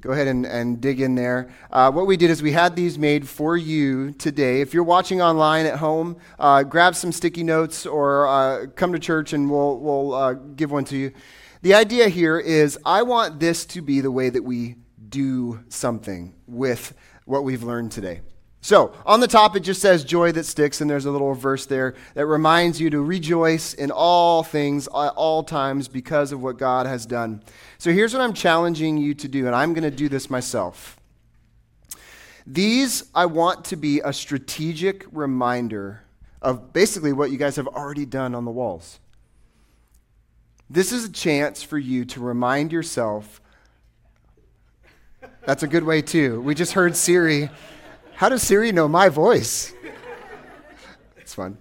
Go 0.00 0.12
ahead 0.12 0.28
and, 0.28 0.46
and 0.46 0.80
dig 0.80 1.00
in 1.00 1.14
there. 1.14 1.50
Uh, 1.70 1.92
what 1.92 2.06
we 2.06 2.16
did 2.16 2.30
is 2.30 2.42
we 2.42 2.52
had 2.52 2.74
these 2.74 2.98
made 2.98 3.28
for 3.28 3.54
you 3.56 4.12
today. 4.12 4.62
If 4.62 4.72
you're 4.72 4.82
watching 4.82 5.20
online 5.20 5.66
at 5.66 5.76
home, 5.76 6.16
uh, 6.38 6.62
grab 6.62 6.94
some 6.94 7.12
sticky 7.12 7.44
notes 7.44 7.84
or 7.84 8.26
uh, 8.26 8.66
come 8.76 8.92
to 8.92 8.98
church 8.98 9.34
and 9.34 9.50
we'll, 9.50 9.78
we'll 9.78 10.14
uh, 10.14 10.32
give 10.32 10.70
one 10.70 10.84
to 10.86 10.96
you. 10.96 11.12
The 11.60 11.74
idea 11.74 12.08
here 12.08 12.38
is 12.38 12.78
I 12.86 13.02
want 13.02 13.40
this 13.40 13.66
to 13.66 13.82
be 13.82 14.00
the 14.00 14.10
way 14.10 14.30
that 14.30 14.42
we 14.42 14.76
do 15.06 15.60
something 15.68 16.34
with 16.46 16.94
what 17.26 17.44
we've 17.44 17.62
learned 17.62 17.92
today. 17.92 18.22
So, 18.62 18.92
on 19.06 19.20
the 19.20 19.26
top, 19.26 19.56
it 19.56 19.60
just 19.60 19.80
says 19.80 20.04
joy 20.04 20.32
that 20.32 20.44
sticks, 20.44 20.82
and 20.82 20.90
there's 20.90 21.06
a 21.06 21.10
little 21.10 21.32
verse 21.32 21.64
there 21.64 21.94
that 22.12 22.26
reminds 22.26 22.78
you 22.78 22.90
to 22.90 23.00
rejoice 23.00 23.72
in 23.72 23.90
all 23.90 24.42
things, 24.42 24.86
at 24.88 25.14
all 25.16 25.42
times, 25.42 25.88
because 25.88 26.30
of 26.30 26.42
what 26.42 26.58
God 26.58 26.86
has 26.86 27.06
done. 27.06 27.42
So, 27.78 27.90
here's 27.90 28.12
what 28.12 28.20
I'm 28.20 28.34
challenging 28.34 28.98
you 28.98 29.14
to 29.14 29.28
do, 29.28 29.46
and 29.46 29.56
I'm 29.56 29.72
going 29.72 29.90
to 29.90 29.90
do 29.90 30.10
this 30.10 30.28
myself. 30.28 30.98
These, 32.46 33.04
I 33.14 33.26
want 33.26 33.64
to 33.66 33.76
be 33.76 34.00
a 34.00 34.12
strategic 34.12 35.06
reminder 35.10 36.02
of 36.42 36.74
basically 36.74 37.14
what 37.14 37.30
you 37.30 37.38
guys 37.38 37.56
have 37.56 37.68
already 37.68 38.04
done 38.04 38.34
on 38.34 38.44
the 38.44 38.50
walls. 38.50 38.98
This 40.68 40.92
is 40.92 41.06
a 41.06 41.12
chance 41.12 41.62
for 41.62 41.78
you 41.78 42.04
to 42.06 42.20
remind 42.20 42.72
yourself. 42.72 43.40
That's 45.46 45.62
a 45.62 45.66
good 45.66 45.84
way, 45.84 46.02
too. 46.02 46.42
We 46.42 46.54
just 46.54 46.74
heard 46.74 46.94
Siri. 46.94 47.48
How 48.20 48.28
does 48.28 48.42
Siri 48.42 48.70
know 48.70 48.86
my 48.86 49.08
voice? 49.08 49.72
It's 51.16 51.32
fun. 51.32 51.56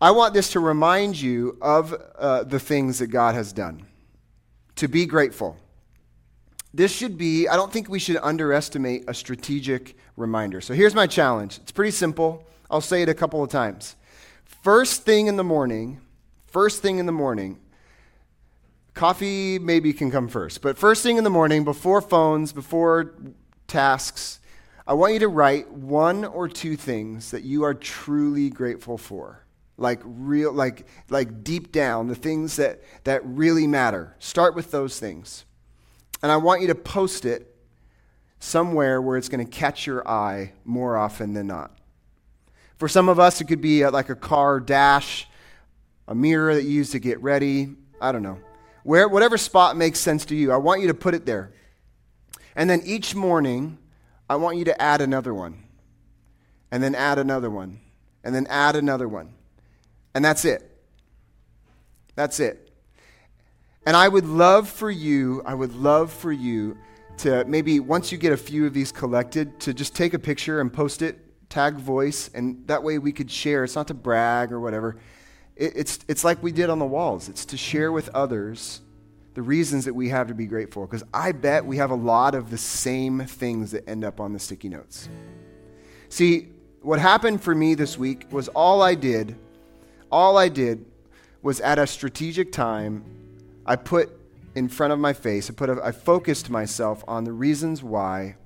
I 0.00 0.12
want 0.12 0.34
this 0.34 0.52
to 0.52 0.60
remind 0.60 1.20
you 1.20 1.58
of 1.60 1.92
uh, 2.16 2.44
the 2.44 2.60
things 2.60 3.00
that 3.00 3.08
God 3.08 3.34
has 3.34 3.52
done, 3.52 3.84
to 4.76 4.86
be 4.86 5.04
grateful. 5.04 5.56
This 6.72 6.92
should 6.92 7.18
be, 7.18 7.48
I 7.48 7.56
don't 7.56 7.72
think 7.72 7.88
we 7.88 7.98
should 7.98 8.18
underestimate 8.22 9.02
a 9.08 9.14
strategic 9.14 9.96
reminder. 10.16 10.60
So 10.60 10.74
here's 10.74 10.94
my 10.94 11.08
challenge 11.08 11.58
it's 11.58 11.72
pretty 11.72 11.90
simple. 11.90 12.46
I'll 12.70 12.80
say 12.80 13.02
it 13.02 13.08
a 13.08 13.14
couple 13.14 13.42
of 13.42 13.50
times. 13.50 13.96
First 14.44 15.02
thing 15.02 15.26
in 15.26 15.34
the 15.34 15.42
morning, 15.42 16.00
first 16.46 16.82
thing 16.82 16.98
in 16.98 17.06
the 17.06 17.10
morning, 17.10 17.58
coffee 18.94 19.58
maybe 19.58 19.92
can 19.92 20.08
come 20.08 20.28
first, 20.28 20.62
but 20.62 20.78
first 20.78 21.02
thing 21.02 21.16
in 21.16 21.24
the 21.24 21.30
morning, 21.30 21.64
before 21.64 22.00
phones, 22.00 22.52
before 22.52 23.16
tasks, 23.66 24.38
I 24.86 24.94
want 24.94 25.14
you 25.14 25.20
to 25.20 25.28
write 25.28 25.70
one 25.70 26.24
or 26.24 26.48
two 26.48 26.76
things 26.76 27.30
that 27.30 27.44
you 27.44 27.64
are 27.64 27.74
truly 27.74 28.50
grateful 28.50 28.98
for. 28.98 29.44
Like 29.76 30.00
real 30.04 30.52
like 30.52 30.86
like 31.08 31.42
deep 31.44 31.72
down, 31.72 32.08
the 32.08 32.14
things 32.14 32.56
that 32.56 32.82
that 33.04 33.24
really 33.24 33.66
matter. 33.66 34.14
Start 34.18 34.54
with 34.54 34.70
those 34.70 34.98
things. 34.98 35.44
And 36.22 36.30
I 36.30 36.36
want 36.36 36.60
you 36.60 36.68
to 36.68 36.74
post 36.74 37.24
it 37.24 37.52
somewhere 38.38 39.00
where 39.00 39.16
it's 39.16 39.28
going 39.28 39.44
to 39.44 39.50
catch 39.50 39.86
your 39.86 40.06
eye 40.06 40.52
more 40.64 40.96
often 40.96 41.32
than 41.32 41.46
not. 41.46 41.76
For 42.76 42.88
some 42.88 43.08
of 43.08 43.20
us, 43.20 43.40
it 43.40 43.44
could 43.44 43.60
be 43.60 43.86
like 43.86 44.08
a 44.08 44.14
car 44.16 44.58
dash, 44.60 45.28
a 46.08 46.14
mirror 46.14 46.54
that 46.54 46.64
you 46.64 46.70
use 46.70 46.90
to 46.90 46.98
get 46.98 47.22
ready. 47.22 47.74
I 48.00 48.10
don't 48.10 48.22
know. 48.22 48.40
Where, 48.82 49.08
whatever 49.08 49.38
spot 49.38 49.76
makes 49.76 50.00
sense 50.00 50.24
to 50.26 50.34
you, 50.34 50.50
I 50.50 50.56
want 50.56 50.80
you 50.80 50.88
to 50.88 50.94
put 50.94 51.14
it 51.14 51.24
there. 51.24 51.52
And 52.56 52.68
then 52.68 52.82
each 52.84 53.14
morning, 53.14 53.78
I 54.32 54.36
want 54.36 54.56
you 54.56 54.64
to 54.64 54.80
add 54.80 55.02
another 55.02 55.34
one, 55.34 55.62
and 56.70 56.82
then 56.82 56.94
add 56.94 57.18
another 57.18 57.50
one, 57.50 57.80
and 58.24 58.34
then 58.34 58.46
add 58.48 58.76
another 58.76 59.06
one. 59.06 59.34
And 60.14 60.24
that's 60.24 60.46
it. 60.46 60.74
That's 62.14 62.40
it. 62.40 62.72
And 63.84 63.94
I 63.94 64.08
would 64.08 64.24
love 64.24 64.70
for 64.70 64.90
you, 64.90 65.42
I 65.44 65.52
would 65.52 65.74
love 65.74 66.10
for 66.10 66.32
you 66.32 66.78
to 67.18 67.44
maybe 67.44 67.78
once 67.78 68.10
you 68.10 68.16
get 68.16 68.32
a 68.32 68.38
few 68.38 68.64
of 68.64 68.72
these 68.72 68.90
collected, 68.90 69.60
to 69.60 69.74
just 69.74 69.94
take 69.94 70.14
a 70.14 70.18
picture 70.18 70.62
and 70.62 70.72
post 70.72 71.02
it, 71.02 71.18
tag 71.50 71.74
voice, 71.74 72.30
and 72.32 72.66
that 72.68 72.82
way 72.82 72.96
we 72.96 73.12
could 73.12 73.30
share. 73.30 73.64
It's 73.64 73.76
not 73.76 73.88
to 73.88 73.94
brag 73.94 74.50
or 74.50 74.60
whatever. 74.60 74.96
It, 75.56 75.74
it's, 75.76 75.98
it's 76.08 76.24
like 76.24 76.42
we 76.42 76.52
did 76.52 76.70
on 76.70 76.78
the 76.78 76.86
walls, 76.86 77.28
it's 77.28 77.44
to 77.44 77.58
share 77.58 77.92
with 77.92 78.08
others 78.14 78.80
the 79.34 79.42
reasons 79.42 79.84
that 79.86 79.94
we 79.94 80.08
have 80.10 80.28
to 80.28 80.34
be 80.34 80.46
grateful. 80.46 80.86
Because 80.86 81.04
I 81.12 81.32
bet 81.32 81.64
we 81.64 81.76
have 81.78 81.90
a 81.90 81.96
lot 81.96 82.34
of 82.34 82.50
the 82.50 82.58
same 82.58 83.20
things 83.20 83.70
that 83.72 83.88
end 83.88 84.04
up 84.04 84.20
on 84.20 84.32
the 84.32 84.38
sticky 84.38 84.68
notes. 84.68 85.08
See, 86.08 86.48
what 86.82 86.98
happened 86.98 87.42
for 87.42 87.54
me 87.54 87.74
this 87.74 87.96
week 87.96 88.26
was 88.30 88.48
all 88.48 88.82
I 88.82 88.94
did, 88.94 89.36
all 90.10 90.36
I 90.36 90.48
did 90.48 90.84
was 91.40 91.60
at 91.60 91.78
a 91.78 91.86
strategic 91.86 92.52
time, 92.52 93.04
I 93.64 93.76
put 93.76 94.10
in 94.54 94.68
front 94.68 94.92
of 94.92 94.98
my 94.98 95.12
face, 95.12 95.48
I, 95.48 95.54
put 95.54 95.70
a, 95.70 95.80
I 95.82 95.92
focused 95.92 96.50
myself 96.50 97.02
on 97.08 97.24
the 97.24 97.32
reasons 97.32 97.82
why 97.82 98.36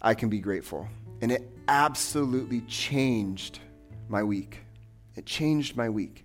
I 0.00 0.14
can 0.14 0.28
be 0.28 0.40
grateful. 0.40 0.88
And 1.20 1.30
it 1.30 1.48
absolutely 1.68 2.62
changed 2.62 3.60
my 4.08 4.22
week. 4.22 4.58
It 5.14 5.26
changed 5.26 5.76
my 5.76 5.88
week. 5.88 6.24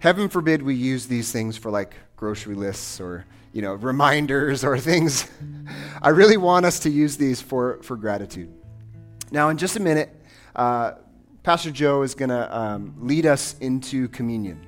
Heaven 0.00 0.28
forbid 0.28 0.62
we 0.62 0.74
use 0.74 1.06
these 1.06 1.32
things 1.32 1.56
for 1.56 1.70
like 1.70 1.94
grocery 2.16 2.54
lists 2.54 3.00
or 3.00 3.24
you 3.52 3.62
know 3.62 3.74
reminders 3.74 4.64
or 4.64 4.78
things. 4.78 5.28
I 6.02 6.10
really 6.10 6.36
want 6.36 6.66
us 6.66 6.80
to 6.80 6.90
use 6.90 7.16
these 7.16 7.40
for, 7.40 7.82
for 7.82 7.96
gratitude. 7.96 8.52
Now, 9.30 9.48
in 9.48 9.58
just 9.58 9.76
a 9.76 9.80
minute, 9.80 10.14
uh, 10.54 10.92
Pastor 11.42 11.70
Joe 11.70 12.02
is 12.02 12.14
going 12.14 12.30
to 12.30 12.56
um, 12.56 12.94
lead 12.98 13.26
us 13.26 13.56
into 13.58 14.08
communion. 14.08 14.64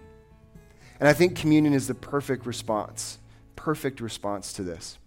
And 0.98 1.08
I 1.08 1.12
think 1.12 1.36
communion 1.36 1.72
is 1.72 1.86
the 1.86 1.94
perfect 1.94 2.44
response, 2.44 3.18
perfect 3.56 4.00
response 4.00 4.52
to 4.54 4.62
this. 4.62 4.98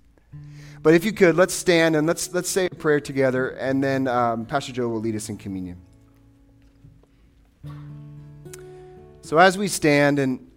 But 0.82 0.96
if 0.96 1.06
you 1.06 1.14
could, 1.14 1.36
let's 1.36 1.54
stand 1.54 1.96
and 1.96 2.08
let's, 2.08 2.34
let's 2.34 2.50
say 2.50 2.66
a 2.66 2.70
prayer 2.70 3.00
together, 3.00 3.50
and 3.50 3.84
then 3.84 4.08
um, 4.08 4.46
Pastor 4.46 4.72
Joe 4.74 4.88
will 4.88 5.00
lead 5.00 5.16
us 5.16 5.30
in 5.30 5.38
communion. 5.38 5.80
So 9.24 9.38
as 9.38 9.58
we 9.58 9.70
stand 9.70 10.20
and 10.20 10.52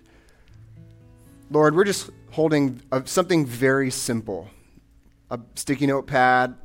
Lord, 1.52 1.76
we're 1.76 1.84
just 1.84 2.10
holding 2.32 2.82
something 3.04 3.46
very 3.46 3.90
simple 3.90 4.50
a 5.30 5.38
sticky 5.54 5.86
note 5.86 6.08
pad. 6.08 6.56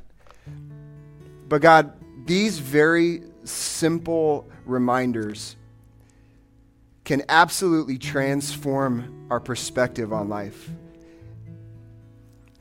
But 1.48 1.62
God, 1.62 1.92
these 2.26 2.58
very 2.58 3.22
simple 3.44 4.48
reminders 4.66 5.56
can 7.04 7.22
absolutely 7.28 7.98
transform 7.98 9.26
our 9.30 9.40
perspective 9.40 10.12
on 10.12 10.28
life. 10.28 10.70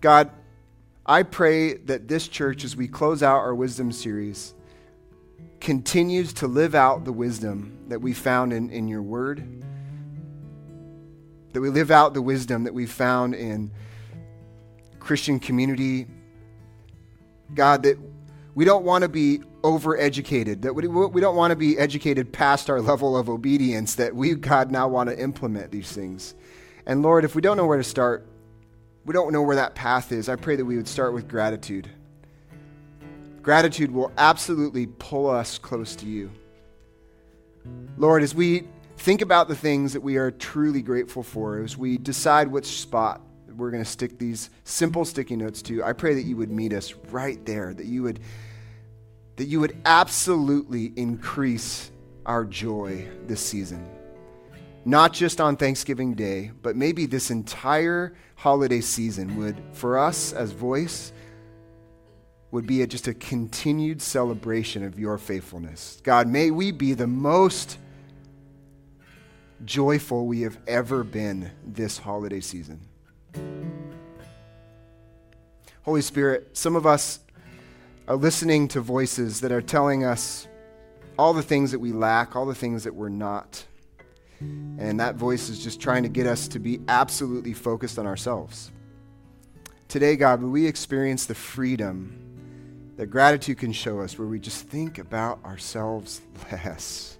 God, 0.01 0.31
I 1.05 1.23
pray 1.23 1.77
that 1.77 2.07
this 2.07 2.27
church, 2.27 2.63
as 2.63 2.75
we 2.75 2.87
close 2.87 3.21
out 3.23 3.37
our 3.37 3.55
wisdom 3.55 3.91
series, 3.91 4.53
continues 5.61 6.33
to 6.33 6.47
live 6.47 6.75
out 6.75 7.05
the 7.05 7.13
wisdom 7.13 7.77
that 7.87 8.01
we 8.01 8.13
found 8.13 8.51
in, 8.51 8.69
in 8.71 8.87
your 8.87 9.01
word, 9.01 9.63
that 11.53 11.61
we 11.61 11.69
live 11.69 11.91
out 11.91 12.13
the 12.13 12.21
wisdom 12.21 12.63
that 12.63 12.73
we 12.73 12.85
found 12.85 13.35
in 13.35 13.71
Christian 14.99 15.39
community. 15.39 16.07
God, 17.53 17.83
that 17.83 17.97
we 18.55 18.65
don't 18.65 18.83
want 18.83 19.03
to 19.03 19.09
be 19.09 19.39
overeducated, 19.61 20.61
that 20.63 20.73
we, 20.73 20.87
we 20.87 21.21
don't 21.21 21.35
want 21.35 21.51
to 21.51 21.55
be 21.55 21.77
educated 21.77 22.31
past 22.33 22.69
our 22.69 22.81
level 22.81 23.15
of 23.15 23.29
obedience, 23.29 23.95
that 23.95 24.15
we, 24.15 24.33
God, 24.33 24.71
now 24.71 24.87
want 24.87 25.09
to 25.09 25.19
implement 25.19 25.71
these 25.71 25.91
things. 25.91 26.33
And 26.85 27.03
Lord, 27.03 27.23
if 27.23 27.35
we 27.35 27.41
don't 27.41 27.57
know 27.57 27.67
where 27.67 27.77
to 27.77 27.83
start, 27.83 28.25
we 29.05 29.13
don't 29.13 29.31
know 29.31 29.41
where 29.41 29.57
that 29.57 29.75
path 29.75 30.11
is, 30.11 30.29
I 30.29 30.35
pray 30.35 30.55
that 30.55 30.65
we 30.65 30.77
would 30.77 30.87
start 30.87 31.13
with 31.13 31.27
gratitude. 31.27 31.89
Gratitude 33.41 33.91
will 33.91 34.11
absolutely 34.17 34.87
pull 34.87 35.29
us 35.29 35.57
close 35.57 35.95
to 35.97 36.05
you. 36.05 36.31
Lord, 37.97 38.23
as 38.23 38.35
we 38.35 38.63
think 38.97 39.21
about 39.21 39.47
the 39.47 39.55
things 39.55 39.93
that 39.93 40.01
we 40.01 40.17
are 40.17 40.31
truly 40.31 40.81
grateful 40.81 41.23
for, 41.23 41.63
as 41.63 41.77
we 41.77 41.97
decide 41.97 42.47
which 42.47 42.79
spot 42.81 43.21
we're 43.55 43.71
going 43.71 43.83
to 43.83 43.89
stick 43.89 44.17
these 44.17 44.49
simple 44.63 45.05
sticky 45.05 45.35
notes 45.35 45.61
to, 45.63 45.83
I 45.83 45.93
pray 45.93 46.13
that 46.13 46.23
you 46.23 46.37
would 46.37 46.51
meet 46.51 46.71
us 46.71 46.93
right 47.09 47.43
there, 47.45 47.73
that 47.73 47.85
you 47.85 48.03
would 48.03 48.19
that 49.37 49.45
you 49.45 49.59
would 49.59 49.75
absolutely 49.85 50.93
increase 50.95 51.89
our 52.25 52.45
joy 52.45 53.07
this 53.25 53.41
season. 53.41 53.83
not 54.85 55.13
just 55.13 55.39
on 55.39 55.55
Thanksgiving 55.55 56.13
Day, 56.13 56.51
but 56.61 56.75
maybe 56.75 57.05
this 57.05 57.29
entire 57.29 58.13
holiday 58.35 58.81
season 58.81 59.37
would, 59.37 59.61
for 59.73 59.99
us 59.99 60.33
as 60.33 60.51
voice, 60.51 61.13
would 62.51 62.67
be 62.67 62.81
a, 62.81 62.87
just 62.87 63.07
a 63.07 63.13
continued 63.13 64.01
celebration 64.01 64.83
of 64.83 64.99
your 64.99 65.17
faithfulness. 65.17 66.01
God, 66.03 66.27
may 66.27 66.51
we 66.51 66.71
be 66.71 66.93
the 66.93 67.07
most 67.07 67.77
joyful 69.63 70.27
we 70.27 70.41
have 70.41 70.57
ever 70.67 71.03
been 71.03 71.51
this 71.65 71.97
holiday 71.97 72.41
season. 72.41 72.81
Holy 75.83 76.01
Spirit, 76.01 76.49
some 76.53 76.75
of 76.75 76.85
us 76.85 77.19
are 78.07 78.15
listening 78.15 78.67
to 78.67 78.81
voices 78.81 79.41
that 79.41 79.51
are 79.51 79.61
telling 79.61 80.03
us 80.03 80.47
all 81.17 81.33
the 81.33 81.43
things 81.43 81.71
that 81.71 81.79
we 81.79 81.91
lack, 81.91 82.35
all 82.35 82.45
the 82.45 82.55
things 82.55 82.83
that 82.83 82.93
we're 82.93 83.09
not. 83.09 83.63
And 84.39 84.99
that 84.99 85.15
voice 85.15 85.49
is 85.49 85.63
just 85.63 85.79
trying 85.79 86.03
to 86.03 86.09
get 86.09 86.25
us 86.27 86.47
to 86.49 86.59
be 86.59 86.81
absolutely 86.87 87.53
focused 87.53 87.99
on 87.99 88.07
ourselves. 88.07 88.71
Today, 89.87 90.15
God, 90.15 90.41
we 90.41 90.65
experience 90.65 91.25
the 91.25 91.35
freedom 91.35 92.20
that 93.01 93.07
gratitude 93.07 93.57
can 93.57 93.71
show 93.71 93.99
us 93.99 94.19
where 94.19 94.27
we 94.27 94.39
just 94.39 94.67
think 94.67 94.99
about 94.99 95.43
ourselves 95.43 96.21
less 96.51 97.17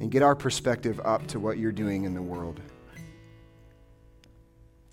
and 0.00 0.10
get 0.10 0.24
our 0.24 0.34
perspective 0.34 1.00
up 1.04 1.24
to 1.28 1.38
what 1.38 1.56
you're 1.56 1.70
doing 1.70 2.02
in 2.02 2.14
the 2.14 2.20
world. 2.20 2.60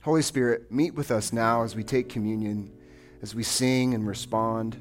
Holy 0.03 0.21
Spirit, 0.21 0.71
meet 0.71 0.93
with 0.93 1.09
us 1.09 1.33
now 1.33 1.63
as 1.63 1.75
we 1.75 1.83
take 1.83 2.07
communion, 2.07 2.71
as 3.23 3.33
we 3.33 3.41
sing 3.41 3.95
and 3.95 4.05
respond. 4.05 4.79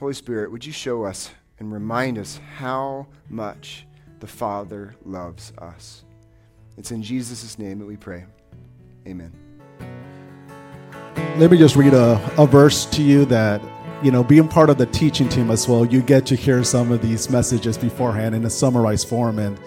Holy 0.00 0.12
Spirit, 0.12 0.50
would 0.50 0.66
you 0.66 0.72
show 0.72 1.04
us 1.04 1.30
and 1.60 1.72
remind 1.72 2.18
us 2.18 2.40
how 2.56 3.06
much 3.28 3.86
the 4.18 4.26
Father 4.26 4.96
loves 5.04 5.52
us? 5.58 6.02
It's 6.76 6.90
in 6.90 7.04
Jesus' 7.04 7.56
name 7.56 7.78
that 7.78 7.86
we 7.86 7.96
pray. 7.96 8.24
Amen. 9.06 9.45
Let 11.38 11.50
me 11.50 11.58
just 11.58 11.76
read 11.76 11.92
a, 11.92 12.20
a 12.38 12.46
verse 12.46 12.86
to 12.86 13.02
you 13.02 13.26
that 13.26 13.60
you 14.02 14.10
know, 14.10 14.22
being 14.22 14.46
part 14.46 14.70
of 14.70 14.78
the 14.78 14.86
teaching 14.86 15.28
team 15.28 15.50
as 15.50 15.66
well, 15.66 15.84
you 15.84 16.02
get 16.02 16.26
to 16.26 16.36
hear 16.36 16.62
some 16.62 16.92
of 16.92 17.00
these 17.00 17.30
messages 17.30 17.78
beforehand 17.78 18.34
in 18.34 18.44
a 18.44 18.50
summarized 18.50 19.08
form. 19.08 19.38
And 19.38 19.58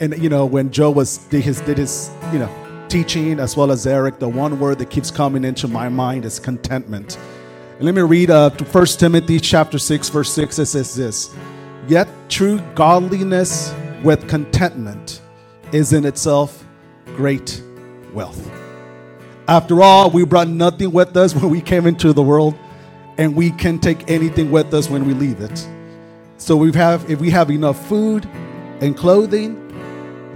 and 0.00 0.16
you 0.22 0.28
know, 0.28 0.44
when 0.44 0.70
Joe 0.70 0.90
was 0.90 1.18
did 1.18 1.44
his 1.44 1.60
did 1.60 1.78
his 1.78 2.10
you 2.32 2.38
know 2.38 2.86
teaching 2.88 3.40
as 3.40 3.56
well 3.56 3.70
as 3.70 3.86
Eric, 3.86 4.18
the 4.18 4.28
one 4.28 4.58
word 4.58 4.78
that 4.78 4.90
keeps 4.90 5.10
coming 5.10 5.44
into 5.44 5.68
my 5.68 5.88
mind 5.88 6.24
is 6.24 6.38
contentment. 6.38 7.18
And 7.76 7.84
let 7.84 7.94
me 7.94 8.02
read 8.02 8.30
uh, 8.30 8.50
1 8.50 8.86
Timothy 8.86 9.40
chapter 9.40 9.78
6, 9.78 10.08
verse 10.10 10.32
6. 10.32 10.58
It 10.58 10.66
says 10.66 10.94
this 10.94 11.34
Yet 11.88 12.08
true 12.28 12.60
godliness 12.74 13.74
with 14.02 14.28
contentment 14.28 15.20
is 15.72 15.92
in 15.92 16.04
itself 16.04 16.66
great 17.16 17.62
wealth. 18.12 18.63
After 19.46 19.82
all, 19.82 20.10
we 20.10 20.24
brought 20.24 20.48
nothing 20.48 20.90
with 20.90 21.16
us 21.16 21.34
when 21.34 21.50
we 21.50 21.60
came 21.60 21.86
into 21.86 22.12
the 22.12 22.22
world, 22.22 22.54
and 23.18 23.36
we 23.36 23.50
can 23.50 23.78
take 23.78 24.10
anything 24.10 24.50
with 24.50 24.72
us 24.72 24.88
when 24.88 25.06
we 25.06 25.12
leave 25.12 25.40
it. 25.40 25.68
So 26.38 26.56
we 26.56 26.72
have 26.72 27.10
if 27.10 27.20
we 27.20 27.30
have 27.30 27.50
enough 27.50 27.86
food 27.86 28.26
and 28.80 28.96
clothing, 28.96 29.60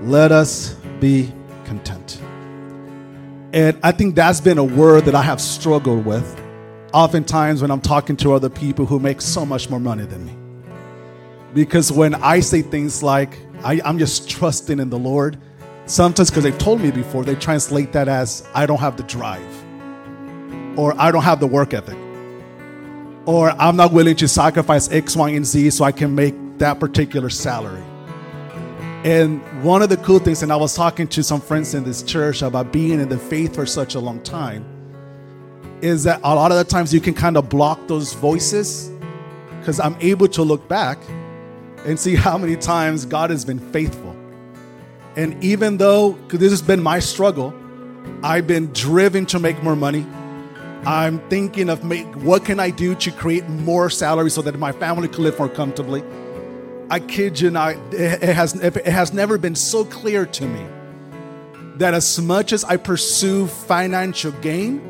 let 0.03 0.31
us 0.31 0.75
be 1.01 1.33
content. 1.64 2.21
And 3.53 3.79
I 3.83 3.92
think 3.92 4.14
that's 4.14 4.40
been 4.40 4.59
a 4.59 4.64
word 4.64 5.07
that 5.07 5.14
I 5.14 5.23
have 5.23 5.40
struggled 5.40 6.05
with 6.05 6.38
oftentimes 6.92 7.62
when 7.62 7.71
I'm 7.71 7.81
talking 7.81 8.16
to 8.18 8.33
other 8.33 8.51
people 8.51 8.87
who 8.87 8.99
make 8.99 9.21
so 9.21 9.44
much 9.44 9.71
more 9.71 9.81
money 9.81 10.05
than 10.05 10.27
me. 10.27 10.37
Because 11.55 11.90
when 11.90 12.14
I 12.16 12.40
say 12.40 12.62
things 12.62 13.03
like, 13.03 13.38
I, 13.64 13.81
am 13.85 13.99
just 13.99 14.29
trusting 14.29 14.79
in 14.79 14.90
the 14.90 14.99
Lord, 14.99 15.38
sometimes 15.88 16.31
because 16.31 16.44
they've 16.44 16.59
told 16.59 16.81
me 16.81 16.90
before, 16.90 17.24
they 17.24 17.35
translate 17.35 17.92
that 17.92 18.07
as, 18.07 18.48
I 18.55 18.66
don't 18.66 18.79
have 18.79 18.96
the 18.96 19.03
drive, 19.03 19.64
or 20.79 20.94
I 21.01 21.11
don't 21.11 21.24
have 21.24 21.40
the 21.40 21.48
work 21.48 21.74
ethic 21.74 21.98
or 23.29 23.51
I'm 23.61 23.77
not 23.77 23.92
willing 23.92 24.16
to 24.16 24.27
sacrifice 24.27 24.90
X, 24.90 25.14
Y, 25.14 25.29
and 25.29 25.44
Z 25.44 25.68
so 25.68 25.85
I 25.85 25.92
can 25.92 26.14
make 26.14 26.35
that 26.57 26.81
particular 26.81 27.29
salary. 27.29 27.85
And 29.05 29.42
one 29.62 29.83
of 29.83 29.90
the 29.90 29.98
cool 29.98 30.18
things, 30.18 30.42
and 30.42 30.51
I 30.51 30.57
was 30.57 30.74
talking 30.74 31.07
to 31.09 31.22
some 31.22 31.42
friends 31.42 31.74
in 31.74 31.85
this 31.85 32.03
church 32.03 32.40
about 32.40 32.72
being 32.72 33.01
in 33.01 33.11
the 33.11 33.18
faith 33.18 33.55
for 33.55 33.66
such 33.66 33.96
a 33.96 34.01
long 34.01 34.22
time, 34.22 34.64
is 35.83 36.05
that 36.05 36.20
a 36.24 36.35
lot 36.35 36.53
of 36.53 36.57
the 36.57 36.64
times 36.64 36.94
you 36.94 37.03
can 37.03 37.12
kind 37.12 37.37
of 37.37 37.51
block 37.51 37.87
those 37.87 38.14
voices 38.14 38.90
because 39.61 39.79
I'm 39.79 39.96
able 40.01 40.29
to 40.29 40.42
look 40.42 40.66
back 40.66 40.98
and 41.85 42.01
see 42.01 42.14
how 42.14 42.38
many 42.38 42.57
times 42.57 43.05
God 43.05 43.29
has 43.29 43.44
been 43.44 43.59
faithful. 43.59 44.08
And 45.18 45.42
even 45.42 45.78
though, 45.78 46.12
this 46.28 46.52
has 46.52 46.62
been 46.62 46.81
my 46.81 47.00
struggle, 47.00 47.52
I've 48.22 48.46
been 48.46 48.72
driven 48.72 49.26
to 49.26 49.40
make 49.40 49.61
more 49.64 49.74
money. 49.74 50.07
I'm 50.87 51.18
thinking 51.28 51.70
of 51.70 51.83
make, 51.83 52.07
what 52.22 52.44
can 52.44 52.61
I 52.61 52.70
do 52.70 52.94
to 52.94 53.11
create 53.11 53.48
more 53.48 53.90
salary 53.90 54.31
so 54.31 54.42
that 54.42 54.57
my 54.61 54.70
family 54.70 55.09
can 55.09 55.24
live 55.24 55.37
more 55.37 55.48
comfortably. 55.48 56.04
I 56.88 57.00
kid 57.00 57.40
you 57.40 57.50
not, 57.50 57.74
it 57.92 58.33
has, 58.33 58.54
it 58.54 58.87
has 58.87 59.12
never 59.12 59.38
been 59.38 59.57
so 59.57 59.85
clear 59.85 60.24
to 60.24 60.46
me 60.46 60.64
that 61.78 61.94
as 61.94 62.20
much 62.20 62.52
as 62.52 62.62
I 62.62 62.76
pursue 62.76 63.48
financial 63.48 64.31
gain, 64.31 64.81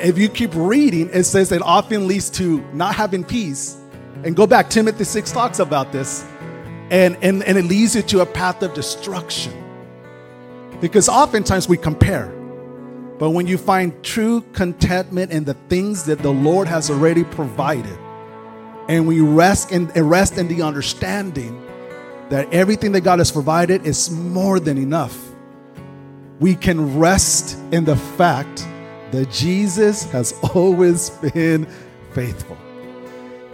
if 0.00 0.18
you 0.18 0.28
keep 0.28 0.50
reading, 0.52 1.10
it 1.12 1.22
says 1.22 1.52
it 1.52 1.62
often 1.62 2.08
leads 2.08 2.28
to 2.30 2.60
not 2.72 2.96
having 2.96 3.22
peace. 3.22 3.76
And 4.24 4.34
go 4.34 4.48
back, 4.48 4.68
Timothy 4.68 5.04
6 5.04 5.30
talks 5.30 5.60
about 5.60 5.92
this. 5.92 6.24
And, 6.90 7.16
and, 7.22 7.42
and 7.42 7.58
it 7.58 7.64
leads 7.64 7.96
you 7.96 8.02
to 8.02 8.20
a 8.20 8.26
path 8.26 8.62
of 8.62 8.74
destruction. 8.74 9.52
Because 10.80 11.08
oftentimes 11.08 11.68
we 11.68 11.76
compare. 11.76 12.28
But 13.18 13.30
when 13.30 13.46
you 13.46 13.58
find 13.58 14.02
true 14.04 14.42
contentment 14.52 15.32
in 15.32 15.44
the 15.44 15.54
things 15.68 16.04
that 16.04 16.18
the 16.18 16.32
Lord 16.32 16.68
has 16.68 16.90
already 16.90 17.24
provided, 17.24 17.98
and 18.88 19.06
we 19.06 19.20
rest 19.20 19.72
in, 19.72 19.86
rest 19.86 20.38
in 20.38 20.48
the 20.48 20.62
understanding 20.62 21.60
that 22.28 22.52
everything 22.52 22.92
that 22.92 23.00
God 23.00 23.18
has 23.18 23.32
provided 23.32 23.86
is 23.86 24.10
more 24.10 24.60
than 24.60 24.78
enough, 24.78 25.18
we 26.40 26.54
can 26.54 26.98
rest 26.98 27.58
in 27.72 27.84
the 27.84 27.96
fact 27.96 28.66
that 29.12 29.30
Jesus 29.30 30.04
has 30.10 30.34
always 30.54 31.10
been 31.10 31.66
faithful. 32.12 32.58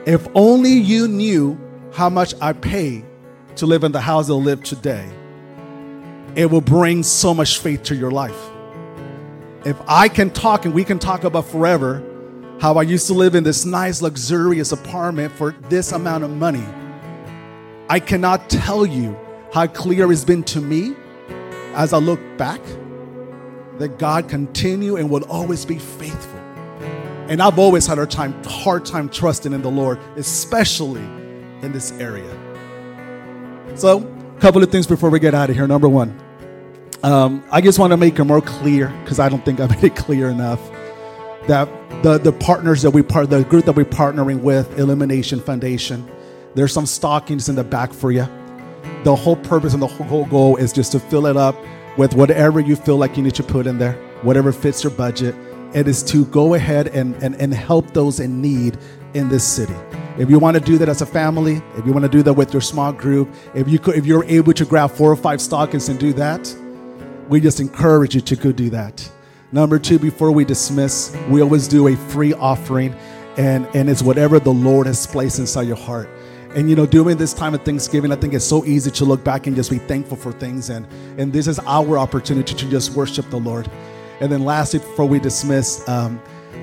If 0.07 0.27
only 0.35 0.73
you 0.73 1.07
knew 1.07 1.59
how 1.93 2.09
much 2.11 2.35
I 2.41 2.53
pay 2.53 3.05
to 3.57 3.67
live 3.67 3.85
in 3.85 3.93
the 3.93 4.01
house 4.01 4.31
I 4.31 4.35
live 4.35 4.63
today, 4.63 5.09
it 6.35 6.51
will 6.51 6.61
bring 6.61 7.03
so 7.03 7.35
much 7.35 7.59
faith 7.59 7.83
to 7.85 7.95
your 7.95 8.11
life 8.11 8.51
if 9.65 9.81
I 9.87 10.09
can 10.09 10.31
talk 10.31 10.65
and 10.65 10.75
we 10.75 10.85
can 10.85 10.99
talk 10.99 11.25
about 11.25 11.47
forever 11.47 12.03
how 12.61 12.75
I 12.75 12.83
used 12.83 13.07
to 13.09 13.15
live 13.15 13.35
in 13.35 13.45
this 13.45 13.65
nice, 13.65 14.03
luxurious 14.03 14.73
apartment 14.73 15.33
for 15.33 15.53
this 15.69 15.93
amount 15.93 16.25
of 16.25 16.31
money, 16.31 16.65
I 17.89 18.01
cannot 18.01 18.51
tell 18.51 18.87
you 18.87 19.17
how 19.53 19.67
clear 19.67 20.11
it's 20.11 20.25
been 20.25 20.43
to 20.45 20.61
me 20.61 20.95
as 21.75 21.93
I 21.93 21.99
look 21.99 22.21
back 22.37 22.61
that 23.79 23.99
God 23.99 24.29
continue 24.29 24.97
and 24.97 25.11
will 25.11 25.25
always 25.25 25.65
be 25.65 25.79
faithful. 25.79 26.41
And 27.29 27.41
I've 27.41 27.59
always 27.59 27.87
had 27.87 27.99
a 27.99 28.07
time, 28.07 28.43
hard 28.45 28.85
time 28.85 29.09
trusting 29.09 29.53
in 29.53 29.63
the 29.63 29.71
Lord, 29.71 29.99
especially 30.17 31.03
in 31.63 31.73
this 31.73 31.93
area. 31.93 32.42
So, 33.75 33.99
a 34.37 34.41
couple 34.41 34.63
of 34.63 34.71
things 34.71 34.87
before 34.87 35.11
we 35.11 35.19
get 35.19 35.35
out 35.35 35.51
of 35.51 35.57
here. 35.57 35.67
Number 35.67 35.89
one, 35.89 36.19
um, 37.03 37.43
I 37.51 37.61
just 37.61 37.79
want 37.79 37.93
to 37.93 37.97
make 37.97 38.19
it 38.19 38.25
more 38.25 38.41
clear 38.41 38.89
because 39.03 39.19
I 39.19 39.29
don't 39.29 39.45
think 39.45 39.61
I 39.61 39.67
made 39.75 39.85
it 39.85 39.97
clear 39.97 40.29
enough 40.29 40.61
that 41.47 41.69
the 42.03 42.19
the 42.19 42.33
partners 42.33 42.83
that 42.83 42.91
we 42.91 43.03
part 43.03 43.31
the 43.31 43.45
group 43.45 43.65
that 43.65 43.75
we're 43.75 43.85
partnering 43.85 44.41
with, 44.43 44.79
Illumination 44.79 45.41
Foundation, 45.41 46.09
there's 46.55 46.73
some 46.73 46.87
stockings 46.87 47.49
in 47.49 47.55
the 47.55 47.65
back 47.65 47.93
for 47.93 48.13
you. 48.13 48.27
The 49.05 49.17
whole 49.17 49.37
purpose 49.37 49.73
and 49.73 49.83
the 49.83 49.87
whole 49.87 50.27
goal 50.27 50.57
is 50.57 50.73
just 50.73 50.93
to 50.93 51.01
fill 51.01 51.27
it 51.27 51.37
up 51.37 51.57
with 51.97 52.15
whatever 52.15 52.61
you 52.61 52.77
feel 52.77 52.97
like 52.97 53.17
you 53.17 53.23
need 53.23 53.35
to 53.37 53.43
put 53.43 53.67
in 53.67 53.79
there, 53.79 53.95
whatever 54.23 54.53
fits 54.53 54.85
your 54.85 54.93
budget. 54.93 55.35
It 55.75 55.89
is 55.89 56.03
to 56.05 56.27
go 56.27 56.55
ahead 56.55 56.89
and, 56.89 57.15
and, 57.23 57.35
and 57.37 57.55
help 57.55 57.93
those 57.95 58.21
in 58.21 58.43
need 58.43 58.77
in 59.15 59.29
this 59.29 59.47
city. 59.47 59.75
If 60.19 60.29
you 60.29 60.39
want 60.39 60.57
to 60.57 60.61
do 60.61 60.77
that 60.79 60.89
as 60.91 61.01
a 61.01 61.07
family, 61.07 61.63
if 61.77 61.87
you 61.87 61.93
want 61.93 62.05
to 62.05 62.11
do 62.11 62.23
that 62.23 62.35
with 62.35 62.53
your 62.53 62.61
small 62.61 62.93
group, 62.93 63.33
if 63.55 63.67
you 63.67 63.79
could, 63.79 63.97
if 63.97 64.05
you're 64.05 64.25
able 64.25 64.53
to 64.53 64.65
grab 64.67 64.91
four 64.91 65.11
or 65.11 65.17
five 65.17 65.41
stockings 65.41 65.89
and 65.89 65.99
do 65.99 66.13
that, 66.13 66.55
we 67.29 67.41
just 67.41 67.61
encourage 67.61 68.15
you 68.15 68.21
to 68.21 68.37
go 68.37 68.53
do 68.53 68.69
that. 68.71 69.11
Number 69.53 69.79
two, 69.79 69.99
before 69.99 70.31
we 70.31 70.45
dismiss, 70.45 71.17
we 71.29 71.41
always 71.41 71.67
do 71.67 71.89
a 71.89 71.97
free 71.97 72.35
offering, 72.35 72.95
and, 73.39 73.67
and 73.75 73.89
it's 73.89 74.03
whatever 74.03 74.39
the 74.39 74.53
Lord 74.53 74.87
has 74.87 75.07
placed 75.07 75.39
inside 75.39 75.67
your 75.67 75.77
heart. 75.77 76.11
And 76.55 76.69
you 76.69 76.77
know, 76.77 76.85
during 76.85 77.17
this 77.17 77.33
time 77.33 77.55
of 77.55 77.63
Thanksgiving, 77.63 78.13
I 78.13 78.17
think 78.17 78.35
it's 78.35 78.45
so 78.45 78.67
easy 78.67 78.91
to 78.91 79.07
look 79.07 79.25
back 79.25 79.47
and 79.47 79.57
just 79.57 79.71
be 79.71 79.79
thankful 79.79 80.19
for 80.19 80.33
things. 80.33 80.69
And, 80.69 80.87
and 81.19 81.33
this 81.33 81.47
is 81.47 81.59
our 81.61 81.97
opportunity 81.97 82.55
to 82.55 82.69
just 82.69 82.91
worship 82.93 83.31
the 83.31 83.39
Lord. 83.39 83.71
And 84.21 84.31
then 84.31 84.45
lastly, 84.45 84.81
before 84.81 85.07
we 85.07 85.19
dismiss, 85.19 85.87
um, 85.89 86.21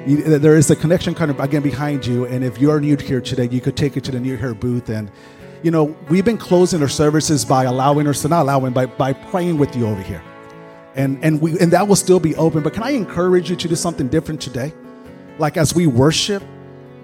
you, 0.09 0.39
there 0.39 0.57
is 0.57 0.69
a 0.71 0.75
connection 0.75 1.13
kind 1.13 1.31
of 1.31 1.39
again 1.39 1.61
behind 1.61 2.05
you. 2.05 2.25
And 2.25 2.43
if 2.43 2.57
you're 2.57 2.79
new 2.79 2.97
here 2.97 3.21
today, 3.21 3.47
you 3.49 3.61
could 3.61 3.77
take 3.77 3.95
it 3.95 4.03
to 4.05 4.11
the 4.11 4.19
new 4.19 4.35
here 4.35 4.53
booth 4.53 4.89
and 4.89 5.11
you 5.61 5.71
know, 5.71 5.95
we've 6.09 6.23
been 6.23 6.37
closing 6.37 6.81
our 6.81 6.87
services 6.87 7.43
by 7.43 7.65
allowing 7.65 8.07
us 8.07 8.21
to 8.21 8.29
not 8.29 8.43
allowing 8.43 8.71
by, 8.71 8.85
by 8.85 9.13
praying 9.13 9.57
with 9.57 9.75
you 9.75 9.87
over 9.87 10.01
here. 10.01 10.23
And 10.95 11.23
and 11.23 11.39
we 11.41 11.59
and 11.59 11.71
that 11.71 11.87
will 11.87 11.95
still 11.95 12.19
be 12.19 12.35
open. 12.35 12.63
But 12.63 12.73
can 12.73 12.83
I 12.83 12.91
encourage 12.91 13.49
you 13.49 13.55
to 13.57 13.67
do 13.67 13.75
something 13.75 14.07
different 14.07 14.41
today? 14.41 14.73
Like 15.37 15.55
as 15.57 15.75
we 15.75 15.85
worship, 15.87 16.43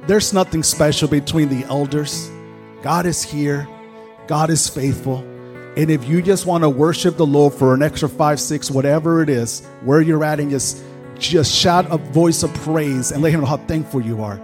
there's 0.07 0.33
nothing 0.33 0.63
special 0.63 1.07
between 1.07 1.49
the 1.49 1.65
elders. 1.65 2.29
God 2.81 3.05
is 3.05 3.23
here, 3.23 3.67
God 4.27 4.49
is 4.49 4.67
faithful. 4.67 5.19
And 5.77 5.91
if 5.91 6.07
you 6.07 6.21
just 6.21 6.45
want 6.45 6.63
to 6.63 6.69
worship 6.69 7.17
the 7.17 7.25
Lord 7.25 7.53
for 7.53 7.73
an 7.73 7.83
extra 7.83 8.07
five, 8.07 8.39
six, 8.39 8.71
whatever 8.71 9.21
it 9.21 9.29
is, 9.29 9.65
where 9.83 9.99
you're 9.99 10.23
at, 10.23 10.39
and 10.39 10.49
just 10.49 10.81
just 11.19 11.53
shout 11.53 11.85
a 11.89 11.97
voice 11.97 12.43
of 12.43 12.53
praise 12.55 13.11
and 13.11 13.21
let 13.21 13.31
him 13.31 13.41
know 13.41 13.45
how 13.47 13.57
thankful 13.57 14.01
you 14.01 14.23
are. 14.23 14.39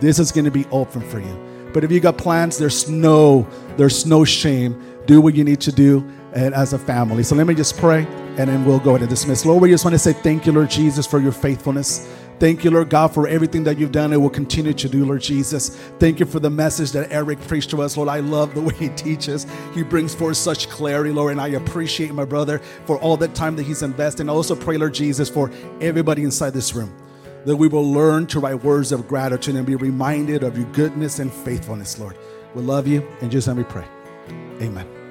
This 0.00 0.18
is 0.18 0.32
going 0.32 0.44
to 0.44 0.50
be 0.50 0.66
open 0.66 1.00
for 1.02 1.20
you. 1.20 1.70
But 1.72 1.84
if 1.84 1.90
you 1.90 2.00
got 2.00 2.18
plans, 2.18 2.58
there's 2.58 2.88
no 2.88 3.46
there's 3.76 4.06
no 4.06 4.24
shame. 4.24 4.80
Do 5.06 5.20
what 5.20 5.34
you 5.34 5.44
need 5.44 5.60
to 5.62 5.72
do 5.72 6.08
and 6.34 6.54
as 6.54 6.72
a 6.72 6.78
family. 6.78 7.22
So 7.22 7.34
let 7.34 7.46
me 7.46 7.54
just 7.54 7.76
pray 7.76 8.06
and 8.36 8.48
then 8.48 8.64
we'll 8.64 8.80
go 8.80 8.90
ahead 8.90 9.02
and 9.02 9.10
dismiss. 9.10 9.44
Lord, 9.44 9.62
we 9.62 9.70
just 9.70 9.84
want 9.84 9.94
to 9.94 9.98
say 9.98 10.12
thank 10.12 10.46
you, 10.46 10.52
Lord 10.52 10.70
Jesus, 10.70 11.06
for 11.06 11.20
your 11.20 11.32
faithfulness. 11.32 12.08
Thank 12.38 12.64
you, 12.64 12.70
Lord 12.70 12.90
God, 12.90 13.14
for 13.14 13.28
everything 13.28 13.64
that 13.64 13.78
you've 13.78 13.92
done 13.92 14.12
and 14.12 14.20
will 14.20 14.30
continue 14.30 14.72
to 14.74 14.88
do, 14.88 15.04
Lord 15.04 15.22
Jesus. 15.22 15.70
Thank 15.98 16.20
you 16.20 16.26
for 16.26 16.40
the 16.40 16.50
message 16.50 16.92
that 16.92 17.10
Eric 17.12 17.40
preached 17.42 17.70
to 17.70 17.82
us, 17.82 17.96
Lord. 17.96 18.08
I 18.08 18.20
love 18.20 18.54
the 18.54 18.60
way 18.62 18.74
he 18.74 18.88
teaches. 18.90 19.46
He 19.74 19.82
brings 19.82 20.14
forth 20.14 20.36
such 20.36 20.68
clarity, 20.68 21.12
Lord, 21.12 21.32
and 21.32 21.40
I 21.40 21.48
appreciate 21.48 22.12
my 22.12 22.24
brother 22.24 22.58
for 22.86 22.98
all 22.98 23.16
the 23.16 23.28
time 23.28 23.56
that 23.56 23.62
he's 23.62 23.82
invested. 23.82 24.28
I 24.28 24.32
also 24.32 24.56
pray, 24.56 24.76
Lord 24.76 24.94
Jesus, 24.94 25.28
for 25.28 25.50
everybody 25.80 26.24
inside 26.24 26.50
this 26.50 26.74
room 26.74 26.94
that 27.44 27.56
we 27.56 27.68
will 27.68 27.92
learn 27.92 28.26
to 28.28 28.40
write 28.40 28.62
words 28.64 28.90
of 28.90 29.06
gratitude 29.06 29.54
and 29.54 29.66
be 29.66 29.76
reminded 29.76 30.42
of 30.42 30.56
your 30.56 30.66
goodness 30.72 31.18
and 31.18 31.32
faithfulness, 31.32 31.98
Lord. 31.98 32.16
We 32.54 32.62
love 32.62 32.86
you. 32.86 33.06
and 33.20 33.30
just 33.30 33.46
let 33.48 33.56
me 33.56 33.64
pray. 33.64 33.84
Amen. 34.60 35.03